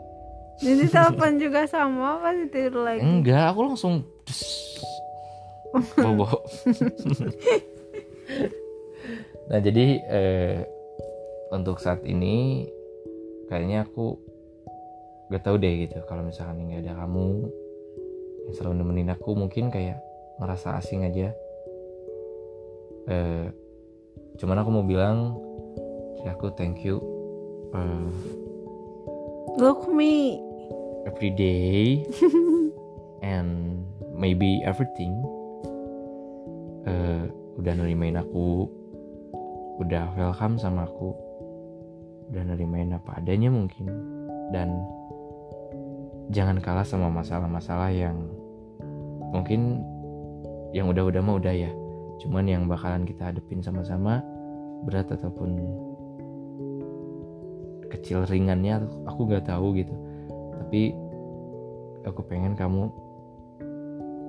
Jadi 0.61 0.89
telepon 0.89 1.37
juga 1.37 1.69
sama 1.69 2.21
pasti 2.25 2.49
tidur 2.49 2.85
lagi? 2.85 3.01
Enggak 3.05 3.53
aku 3.53 3.61
langsung 3.69 4.05
bobo 5.97 6.27
nah 9.51 9.59
jadi 9.59 9.87
eh, 10.07 10.57
untuk 11.51 11.83
saat 11.83 12.03
ini 12.07 12.67
kayaknya 13.51 13.83
aku 13.83 14.15
gak 15.35 15.43
tahu 15.43 15.59
deh 15.59 15.87
gitu. 15.87 15.99
Kalau 16.07 16.23
misalkan 16.23 16.71
nggak 16.71 16.87
ada 16.87 17.03
kamu 17.03 17.51
yang 18.47 18.55
selalu 18.55 18.75
nemenin 18.79 19.11
aku 19.11 19.35
mungkin 19.35 19.75
kayak 19.75 19.99
ngerasa 20.39 20.79
asing 20.79 21.03
aja. 21.03 21.35
Eh, 23.11 23.47
cuman 24.39 24.63
aku 24.63 24.71
mau 24.71 24.87
bilang 24.87 25.35
ya 26.23 26.37
aku 26.37 26.55
thank 26.55 26.87
you 26.87 27.03
eh, 27.75 28.11
look 29.59 29.91
me 29.91 30.39
every 31.11 31.35
day 31.35 32.07
and 33.35 33.83
maybe 34.15 34.63
everything. 34.63 35.19
Eh, 36.87 37.27
udah 37.59 37.73
nerimain 37.77 38.17
aku 38.17 38.71
udah 39.81 40.13
welcome 40.17 40.61
sama 40.61 40.85
aku 40.89 41.30
udah 42.31 42.43
nerimain 42.55 42.95
apa 42.95 43.19
adanya 43.19 43.51
mungkin. 43.51 43.91
Dan 44.55 44.79
jangan 46.31 46.63
kalah 46.63 46.87
sama 46.87 47.11
masalah-masalah 47.11 47.91
yang 47.91 48.17
mungkin 49.35 49.83
yang 50.71 50.87
udah-udah 50.91 51.23
mah 51.23 51.37
udah 51.39 51.55
ya. 51.55 51.71
Cuman 52.23 52.47
yang 52.47 52.71
bakalan 52.71 53.03
kita 53.03 53.35
hadepin 53.35 53.63
sama-sama 53.63 54.23
berat 54.87 55.11
ataupun 55.11 55.59
kecil 57.91 58.23
ringannya 58.31 58.87
aku 59.05 59.27
nggak 59.27 59.51
tahu 59.51 59.75
gitu. 59.75 59.95
Tapi 60.61 60.95
aku 62.07 62.21
pengen 62.31 62.55
kamu 62.55 62.87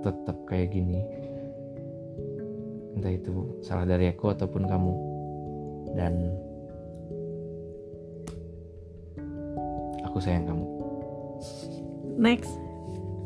tetap 0.02 0.38
kayak 0.50 0.74
gini. 0.74 1.06
Entah 2.98 3.14
itu 3.14 3.62
salah 3.62 3.86
dari 3.86 4.10
aku 4.10 4.34
ataupun 4.34 4.66
kamu. 4.66 4.94
Dan 5.94 6.14
aku 10.12 10.19
sayang 10.19 10.43
kamu. 10.43 10.65
Next. 12.19 12.52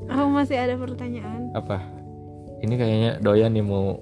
Aku 0.05 0.29
masih 0.29 0.61
ada 0.61 0.77
pertanyaan. 0.77 1.49
Apa? 1.57 1.81
Ini 2.61 2.73
kayaknya 2.77 3.11
doyan 3.25 3.57
nih 3.57 3.65
mau 3.69 3.97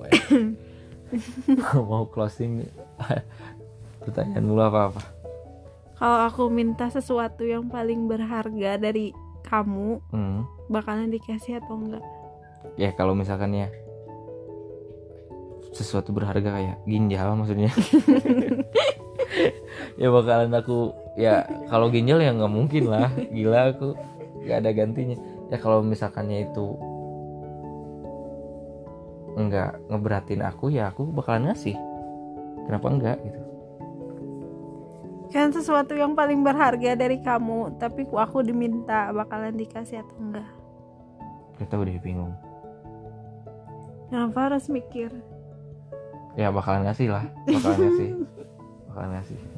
mau 1.87 2.03
closing. 2.11 2.67
Pertanyaan 4.03 4.43
mulu 4.43 4.61
apa 4.67 4.91
apa? 4.91 5.01
Kalau 5.95 6.19
aku 6.27 6.43
minta 6.51 6.91
sesuatu 6.91 7.47
yang 7.47 7.71
paling 7.71 8.11
berharga 8.11 8.75
dari 8.75 9.15
kamu 9.47 10.03
hmm. 10.11 10.67
bakalan 10.67 11.07
dikasih 11.07 11.63
atau 11.63 11.79
enggak? 11.79 12.03
Ya 12.75 12.91
kalau 12.91 13.15
misalkan 13.15 13.55
ya 13.55 13.71
sesuatu 15.71 16.11
berharga 16.11 16.51
kayak 16.51 16.77
ginjal 16.83 17.31
maksudnya. 17.39 17.71
Ya 20.01 20.09
bakalan 20.09 20.53
aku 20.53 20.93
ya 21.13 21.45
kalau 21.69 21.89
ginjal 21.93 22.19
ya 22.19 22.31
nggak 22.33 22.53
mungkin 22.53 22.89
lah. 22.89 23.09
Gila 23.35 23.75
aku. 23.75 23.97
Nggak 24.43 24.57
ada 24.63 24.71
gantinya. 24.73 25.17
Ya 25.51 25.57
kalau 25.61 25.85
misalkannya 25.85 26.49
itu 26.49 26.67
nggak 29.33 29.89
ngeberatin 29.89 30.45
aku 30.45 30.69
ya 30.69 30.89
aku 30.89 31.09
bakalan 31.09 31.49
ngasih. 31.49 31.77
Kenapa 32.69 32.87
enggak 32.89 33.17
gitu? 33.25 33.41
Kan 35.33 35.49
sesuatu 35.49 35.97
yang 35.97 36.13
paling 36.13 36.45
berharga 36.45 36.93
dari 36.93 37.17
kamu 37.17 37.81
tapi 37.81 38.05
aku 38.05 38.45
diminta 38.45 39.09
bakalan 39.09 39.57
dikasih 39.57 40.05
atau 40.05 40.17
enggak 40.21 40.63
kita 41.57 41.79
udah 41.79 41.95
bingung. 42.01 42.33
Kenapa 44.09 44.51
harus 44.51 44.69
mikir? 44.69 45.09
Ya 46.37 46.49
bakalan 46.49 46.85
ngasih 46.85 47.07
lah. 47.13 47.25
Bakalan 47.49 47.77
ngasih. 47.81 48.09
Bakalan 48.89 49.11
ngasih 49.17 49.52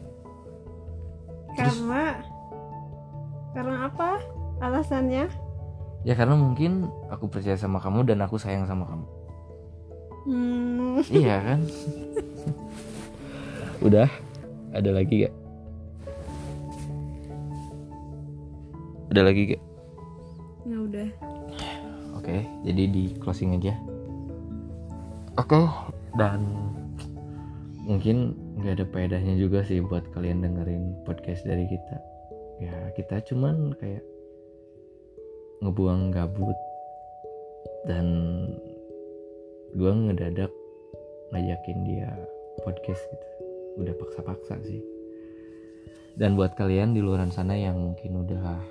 karena 1.55 2.19
karena 3.55 3.87
apa 3.87 4.19
alasannya? 4.59 5.31
Ya 6.05 6.13
karena 6.13 6.37
mungkin 6.37 6.91
aku 7.09 7.31
percaya 7.31 7.57
sama 7.57 7.81
kamu 7.81 8.05
dan 8.05 8.21
aku 8.21 8.37
sayang 8.37 8.67
sama 8.69 8.85
kamu. 8.85 9.05
Hmm, 10.25 10.99
iya 11.23 11.41
kan? 11.41 11.59
Udah 13.81 14.11
ada 14.75 14.91
lagi 14.91 15.25
gak? 15.25 15.35
Ada 19.15 19.21
lagi 19.23 19.41
gak? 19.55 19.63
Ya 20.67 20.77
udah. 20.83 21.09
Oke 22.19 22.43
jadi 22.67 22.83
di 22.91 23.03
closing 23.17 23.55
aja. 23.55 23.73
Oke 25.39 25.63
dan 26.19 26.43
mungkin 27.85 28.44
nggak 28.65 28.81
ada 28.81 28.85
faedahnya 28.89 29.37
juga 29.37 29.61
sih 29.61 29.77
buat 29.77 30.01
kalian 30.17 30.41
dengerin 30.41 31.05
podcast 31.05 31.45
dari 31.45 31.69
kita. 31.69 32.01
Ya 32.57 32.73
kita 32.97 33.21
cuman 33.29 33.77
kayak 33.77 34.01
ngebuang 35.61 36.09
gabut 36.09 36.57
dan 37.85 38.09
gua 39.77 39.93
ngedadak 39.93 40.49
ngajakin 41.29 41.79
dia 41.85 42.09
podcast 42.65 43.05
gitu. 43.05 43.27
Udah 43.85 43.93
paksa-paksa 44.01 44.57
sih. 44.65 44.81
Dan 46.17 46.33
buat 46.33 46.57
kalian 46.57 46.97
di 46.97 47.05
luar 47.05 47.21
sana 47.29 47.53
yang 47.53 47.77
mungkin 47.77 48.25
udah 48.25 48.65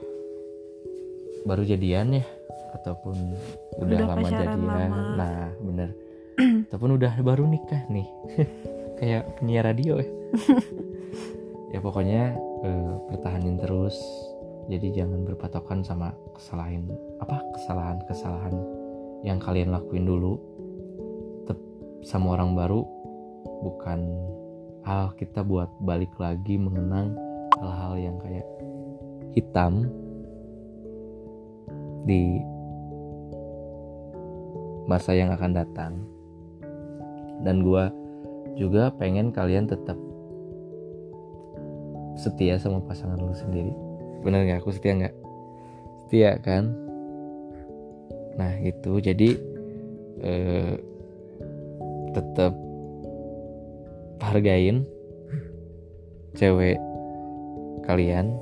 baru 1.47 1.63
jadian 1.63 2.19
ya 2.19 2.27
ataupun 2.83 3.15
udah, 3.79 3.87
Udah 3.95 4.07
lama 4.11 4.27
jadian. 4.27 4.59
lama. 4.59 5.03
nah 5.15 5.55
bener. 5.63 5.91
Ataupun 6.67 6.99
udah 6.99 7.15
baru 7.23 7.47
nikah 7.47 7.87
nih 7.87 8.11
kayak 8.99 9.39
penyiar 9.39 9.67
radio 9.67 10.01
ya. 10.01 10.11
Ya 11.75 11.83
pokoknya 11.83 12.39
eh, 12.63 12.95
pertahanin 13.11 13.59
terus. 13.59 13.99
Jadi 14.71 14.95
jangan 14.95 15.27
berpatokan 15.27 15.83
sama 15.83 16.15
kesalahan 16.31 16.87
apa 17.19 17.43
kesalahan 17.51 17.99
kesalahan 18.07 18.55
yang 19.27 19.43
kalian 19.43 19.75
lakuin 19.75 20.07
dulu. 20.07 20.39
Tetap 21.43 21.59
sama 22.07 22.39
orang 22.39 22.55
baru 22.55 22.87
bukan 23.67 24.07
hal 24.87 25.19
kita 25.19 25.43
buat 25.43 25.67
balik 25.83 26.15
lagi 26.23 26.55
mengenang 26.55 27.19
hal-hal 27.59 27.99
yang 27.99 28.17
kayak 28.23 28.47
hitam 29.35 29.91
di 32.07 32.39
masa 34.87 35.11
yang 35.11 35.35
akan 35.35 35.53
datang. 35.59 35.93
Dan 37.43 37.67
gua 37.67 37.91
juga 38.55 38.95
pengen 38.95 39.35
kalian 39.35 39.67
tetap 39.67 39.99
setia 42.15 42.57
sama 42.59 42.79
pasangan 42.87 43.19
lu 43.19 43.35
sendiri. 43.35 43.75
Bener 44.23 44.47
nggak? 44.47 44.61
Aku 44.63 44.71
setia 44.71 44.95
nggak? 44.95 45.15
Setia 46.07 46.39
kan? 46.39 46.71
Nah 48.39 48.53
gitu. 48.63 49.03
Jadi 49.03 49.35
eh, 50.23 50.75
tetap 52.15 52.55
hargain 54.25 54.89
cewek 56.33 56.81
kalian 57.85 58.33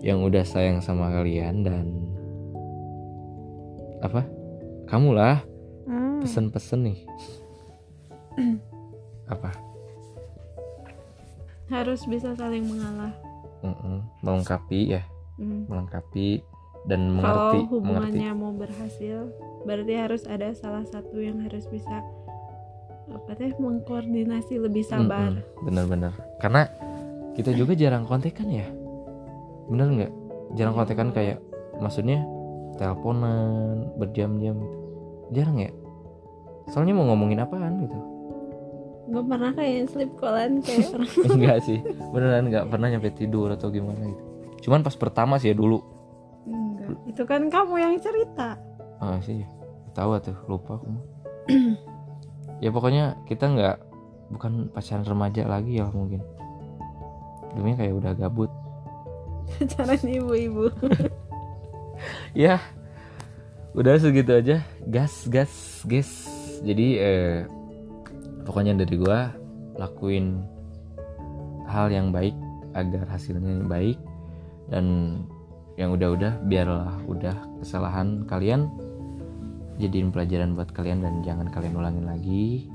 yang 0.00 0.24
udah 0.24 0.42
sayang 0.42 0.80
sama 0.80 1.10
kalian 1.12 1.66
dan 1.66 1.86
apa? 4.02 4.26
Kamu 4.90 5.14
lah. 5.14 5.42
Hmm. 5.82 6.22
pesen-pesen 6.22 6.86
nih 6.86 6.98
apa? 9.32 9.50
Harus 11.72 12.04
bisa 12.04 12.36
saling 12.36 12.68
mengalah. 12.68 13.12
Mm-mm. 13.62 14.02
melengkapi 14.26 14.98
ya. 14.98 15.02
Hmm. 15.40 15.64
melengkapi 15.64 16.44
dan 16.84 17.08
mengerti 17.08 17.24
kalau 17.24 17.48
mengerti 17.56 17.72
hubungannya 17.72 18.30
mau 18.36 18.52
berhasil 18.52 19.32
berarti 19.64 19.94
harus 19.96 20.22
ada 20.28 20.52
salah 20.52 20.84
satu 20.84 21.24
yang 21.24 21.40
harus 21.40 21.64
bisa 21.72 22.04
apa 23.08 23.32
teh 23.32 23.48
mengkoordinasi 23.56 24.60
lebih 24.60 24.84
sabar. 24.84 25.32
Mm-mm. 25.32 25.64
bener-bener 25.64 26.12
karena 26.42 26.68
kita 27.32 27.56
juga 27.56 27.72
jarang 27.72 28.04
kontekan 28.04 28.52
ya. 28.52 28.68
Bener 29.72 29.88
nggak? 29.88 30.12
Jarang 30.58 30.76
kontekan 30.76 31.08
kayak 31.16 31.40
maksudnya 31.80 32.20
teleponan 32.76 33.88
berjam-jam. 33.96 34.60
Gitu. 34.60 34.78
jarang 35.32 35.56
ya? 35.64 35.72
Soalnya 36.68 36.92
mau 36.92 37.08
ngomongin 37.08 37.40
apaan 37.40 37.88
gitu 37.88 37.98
nggak 39.12 39.24
pernah 39.28 39.52
kayak 39.52 39.92
sleep 39.92 40.12
callan 40.16 40.52
kayak 40.64 40.88
orang. 40.88 41.12
Enggak 41.36 41.58
sih. 41.68 41.78
Beneran 42.10 42.44
nggak 42.48 42.66
pernah 42.72 42.88
nyampe 42.88 43.12
tidur 43.12 43.52
atau 43.52 43.68
gimana 43.68 44.08
gitu. 44.08 44.22
Cuman 44.64 44.80
pas 44.80 44.96
pertama 44.96 45.36
sih 45.36 45.52
ya 45.52 45.56
dulu. 45.56 45.84
Enggak. 46.48 46.96
Itu 47.12 47.22
kan 47.28 47.52
kamu 47.52 47.74
yang 47.76 47.94
cerita. 48.00 48.56
Ah 48.96 49.20
sih. 49.20 49.44
Tahu 49.92 50.16
tuh 50.24 50.36
lupa 50.48 50.80
aku 50.80 50.88
ya 52.64 52.72
pokoknya 52.72 53.20
kita 53.28 53.44
nggak 53.52 53.76
bukan 54.32 54.72
pacaran 54.72 55.04
remaja 55.04 55.44
lagi 55.44 55.76
ya 55.76 55.92
mungkin. 55.92 56.24
Dulunya 57.52 57.76
kayak 57.76 57.94
udah 58.00 58.12
gabut. 58.16 58.48
Pacaran 59.60 60.00
ibu-ibu. 60.00 60.72
Ya. 62.34 62.58
Udah 63.76 63.94
segitu 64.00 64.32
aja. 64.34 64.64
Gas 64.88 65.28
gas 65.28 65.84
gas. 65.86 66.10
Jadi 66.64 66.98
eh, 66.98 67.46
pokoknya 68.42 68.74
dari 68.78 68.94
gua 68.98 69.32
lakuin 69.78 70.42
hal 71.66 71.88
yang 71.88 72.12
baik 72.12 72.36
agar 72.76 73.08
hasilnya 73.08 73.64
baik. 73.64 73.98
Dan 74.68 75.18
yang 75.80 75.96
udah-udah 75.96 76.44
biarlah 76.46 77.00
udah 77.08 77.36
kesalahan 77.64 78.24
kalian. 78.28 78.68
Jadiin 79.80 80.12
pelajaran 80.12 80.52
buat 80.52 80.70
kalian 80.70 81.00
dan 81.00 81.24
jangan 81.24 81.48
kalian 81.48 81.74
ulangin 81.76 82.06
lagi. 82.06 82.68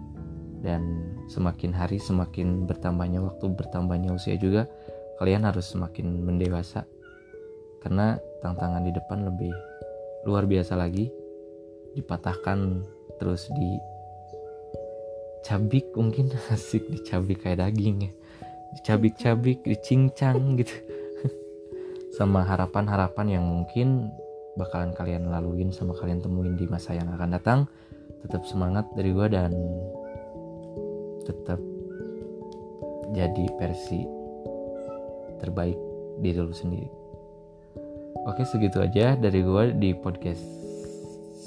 Dan 0.57 1.13
semakin 1.29 1.69
hari 1.69 2.01
semakin 2.01 2.65
bertambahnya 2.65 3.21
waktu 3.21 3.45
bertambahnya 3.53 4.09
usia 4.17 4.33
juga 4.41 4.65
kalian 5.21 5.45
harus 5.45 5.69
semakin 5.69 6.25
mendewasa. 6.25 6.85
Karena 7.85 8.17
tantangan 8.41 8.81
di 8.81 8.91
depan 8.91 9.29
lebih 9.29 9.53
luar 10.25 10.49
biasa 10.49 10.73
lagi. 10.73 11.13
Dipatahkan 11.93 12.85
terus 13.17 13.49
di 13.57 13.96
cabik 15.47 15.87
mungkin 15.95 16.27
asik 16.53 16.83
dicabik 16.91 17.47
kayak 17.47 17.63
daging 17.63 18.11
ya. 18.11 18.11
Dicabik-cabik 18.75 19.63
dicincang 19.63 20.59
gitu. 20.59 20.75
Sama 22.19 22.43
harapan-harapan 22.43 23.39
yang 23.39 23.45
mungkin 23.47 24.11
bakalan 24.59 24.91
kalian 24.91 25.29
laluin 25.29 25.69
sama 25.69 25.93
kalian 25.93 26.17
temuin 26.17 26.57
di 26.57 26.65
masa 26.67 26.97
yang 26.97 27.07
akan 27.15 27.29
datang. 27.39 27.59
Tetap 28.25 28.43
semangat 28.49 28.89
dari 28.97 29.13
gua 29.13 29.29
dan 29.29 29.53
tetap 31.23 31.61
jadi 33.13 33.45
versi 33.61 34.01
terbaik 35.37 35.77
diri 36.19 36.41
lu 36.41 36.51
sendiri. 36.51 36.89
Oke 38.25 38.43
segitu 38.43 38.81
aja 38.81 39.13
dari 39.13 39.45
gue 39.45 39.63
di 39.77 39.93
podcast 39.93 40.41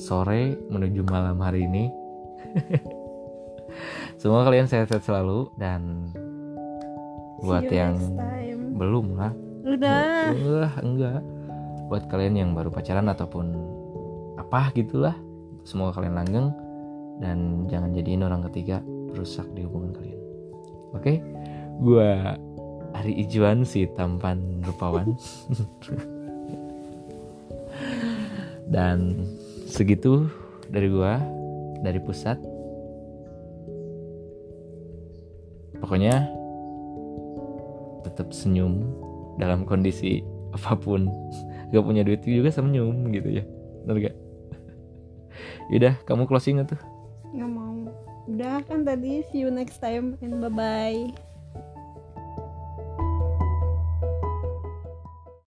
sore 0.01 0.57
menuju 0.71 1.03
malam 1.05 1.43
hari 1.43 1.67
ini. 1.67 1.85
Semoga 4.21 4.53
kalian 4.53 4.69
sehat-sehat 4.69 5.01
selalu 5.01 5.49
dan 5.57 6.13
buat 7.41 7.65
See 7.65 7.73
you 7.73 7.81
yang 7.81 7.97
next 7.97 8.21
time. 8.21 8.61
belum 8.77 9.07
lah, 9.17 9.33
udah 9.65 10.29
enggak 10.29 10.73
enggak. 10.85 11.21
Buat 11.89 12.05
kalian 12.13 12.37
yang 12.37 12.51
baru 12.53 12.69
pacaran 12.69 13.09
ataupun 13.09 13.49
apa 14.37 14.77
gitulah, 14.77 15.17
semoga 15.65 15.97
kalian 15.97 16.21
langgeng 16.21 16.53
dan 17.25 17.65
jangan 17.73 17.97
jadiin 17.97 18.21
orang 18.21 18.45
ketiga 18.53 18.85
rusak 19.17 19.49
di 19.57 19.65
hubungan 19.65 19.97
kalian. 19.97 20.21
Oke, 20.93 21.25
gua 21.81 22.37
Ari 23.01 23.25
Ijuan 23.25 23.65
si 23.65 23.89
tampan 23.97 24.61
rupawan. 24.69 25.17
Dan 28.71 29.25
segitu 29.65 30.29
dari 30.69 30.93
gua 30.93 31.17
dari 31.81 31.99
pusat. 32.05 32.50
Pokoknya 35.91 36.23
tetap 38.07 38.31
senyum 38.31 38.95
dalam 39.43 39.67
kondisi 39.67 40.23
apa 40.55 40.79
pun. 40.79 41.11
Gak 41.75 41.83
punya 41.83 42.07
duit 42.07 42.23
juga 42.23 42.55
senyum 42.55 43.11
gitu 43.11 43.43
ya. 43.43 43.45
Bener 43.83 44.07
gak? 44.07 44.17
Yaudah, 45.75 45.99
kamu 46.07 46.31
closing 46.31 46.63
tuh. 46.63 46.79
nggak 47.31 47.47
mau 47.47 47.75
udah 48.27 48.59
kan 48.67 48.83
tadi 48.83 49.23
see 49.31 49.47
you 49.47 49.51
next 49.51 49.79
time 49.79 50.19
and 50.19 50.43
bye 50.43 50.51
bye 50.51 51.30